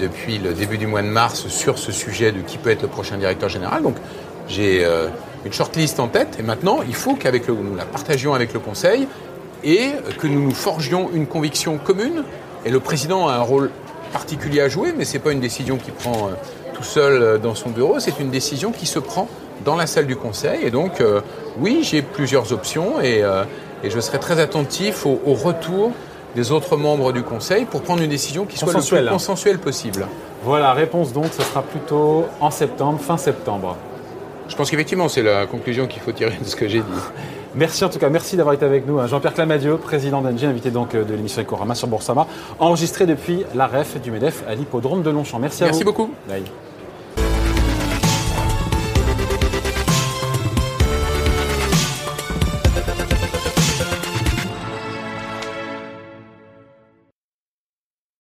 depuis 0.00 0.38
le 0.38 0.52
début 0.52 0.78
du 0.78 0.88
mois 0.88 1.00
de 1.00 1.06
mars 1.06 1.46
sur 1.46 1.78
ce 1.78 1.92
sujet 1.92 2.32
de 2.32 2.40
qui 2.40 2.58
peut 2.58 2.70
être 2.70 2.82
le 2.82 2.88
prochain 2.88 3.16
directeur 3.16 3.48
général. 3.48 3.82
Donc, 3.82 3.94
j'ai 4.48 4.84
une 5.44 5.52
shortlist 5.52 6.00
en 6.00 6.08
tête 6.08 6.36
et 6.40 6.42
maintenant 6.42 6.80
il 6.86 6.94
faut 6.94 7.14
qu'avec 7.14 7.48
nous 7.48 7.76
la 7.76 7.84
partagions 7.84 8.34
avec 8.34 8.52
le 8.52 8.58
Conseil 8.58 9.06
et 9.64 9.92
que 10.18 10.26
nous 10.26 10.42
nous 10.42 10.54
forgions 10.54 11.10
une 11.12 11.26
conviction 11.26 11.78
commune. 11.78 12.24
Et 12.64 12.70
le 12.70 12.80
président 12.80 13.28
a 13.28 13.34
un 13.34 13.42
rôle 13.42 13.70
particulier 14.12 14.60
à 14.60 14.68
jouer, 14.68 14.92
mais 14.96 15.04
ce 15.04 15.14
n'est 15.14 15.18
pas 15.20 15.32
une 15.32 15.40
décision 15.40 15.76
qui 15.76 15.90
prend 15.90 16.28
euh, 16.28 16.32
tout 16.80 16.86
seul 16.86 17.22
euh, 17.22 17.38
dans 17.38 17.54
son 17.54 17.68
bureau, 17.68 18.00
c'est 18.00 18.18
une 18.20 18.30
décision 18.30 18.72
qui 18.72 18.86
se 18.86 18.98
prend 18.98 19.28
dans 19.64 19.76
la 19.76 19.86
salle 19.86 20.06
du 20.06 20.16
Conseil. 20.16 20.60
Et 20.64 20.70
donc, 20.70 21.00
euh, 21.00 21.20
oui, 21.58 21.80
j'ai 21.82 22.00
plusieurs 22.00 22.52
options 22.54 23.02
et, 23.02 23.22
et, 23.84 23.90
je 23.90 24.00
serai 24.00 24.18
très 24.18 24.40
attentif 24.40 25.04
au, 25.04 25.20
au, 25.26 25.34
retour 25.34 25.92
des 26.34 26.52
autres 26.52 26.78
membres 26.78 27.12
du 27.12 27.22
Conseil 27.22 27.66
pour 27.66 27.82
prendre 27.82 28.02
une 28.02 28.08
décision 28.08 28.46
qui 28.46 28.56
soit 28.56 28.72
le 28.72 28.80
plus 28.80 29.08
consensuelle 29.10 29.58
possible. 29.58 30.06
Voilà, 30.42 30.72
réponse 30.72 31.12
donc, 31.12 31.26
ce 31.32 31.42
sera 31.42 31.62
plutôt 31.62 32.24
en 32.40 32.50
septembre, 32.50 32.98
fin 32.98 33.18
septembre. 33.18 33.76
Je 34.48 34.56
pense 34.56 34.70
qu'effectivement, 34.70 35.08
c'est 35.08 35.22
la 35.22 35.46
conclusion 35.46 35.86
qu'il 35.86 36.00
faut 36.00 36.12
tirer 36.12 36.36
de 36.40 36.44
ce 36.44 36.56
que 36.56 36.66
j'ai 36.66 36.80
dit. 36.80 37.00
Merci 37.54 37.84
en 37.84 37.88
tout 37.88 37.98
cas, 37.98 38.08
merci 38.08 38.36
d'avoir 38.36 38.54
été 38.54 38.64
avec 38.64 38.86
nous. 38.86 38.98
Hein. 39.00 39.06
Jean-Pierre 39.06 39.34
Clamadieu, 39.34 39.76
président 39.76 40.22
d'Engie, 40.22 40.46
invité 40.46 40.70
donc 40.70 40.94
euh, 40.94 41.04
de 41.04 41.14
l'émission 41.14 41.42
Ecorama 41.42 41.74
sur 41.74 41.88
Boursorama, 41.88 42.26
enregistré 42.58 43.06
depuis 43.06 43.44
la 43.54 43.66
REF 43.66 44.00
du 44.00 44.10
MEDEF 44.10 44.44
à 44.48 44.54
l'hippodrome 44.54 45.02
de 45.02 45.10
Longchamp. 45.10 45.38
Merci 45.40 45.62
à 45.62 45.66
vous. 45.66 45.72
Merci 45.72 45.84
beaucoup. 45.84 46.10
Bye. 46.28 46.44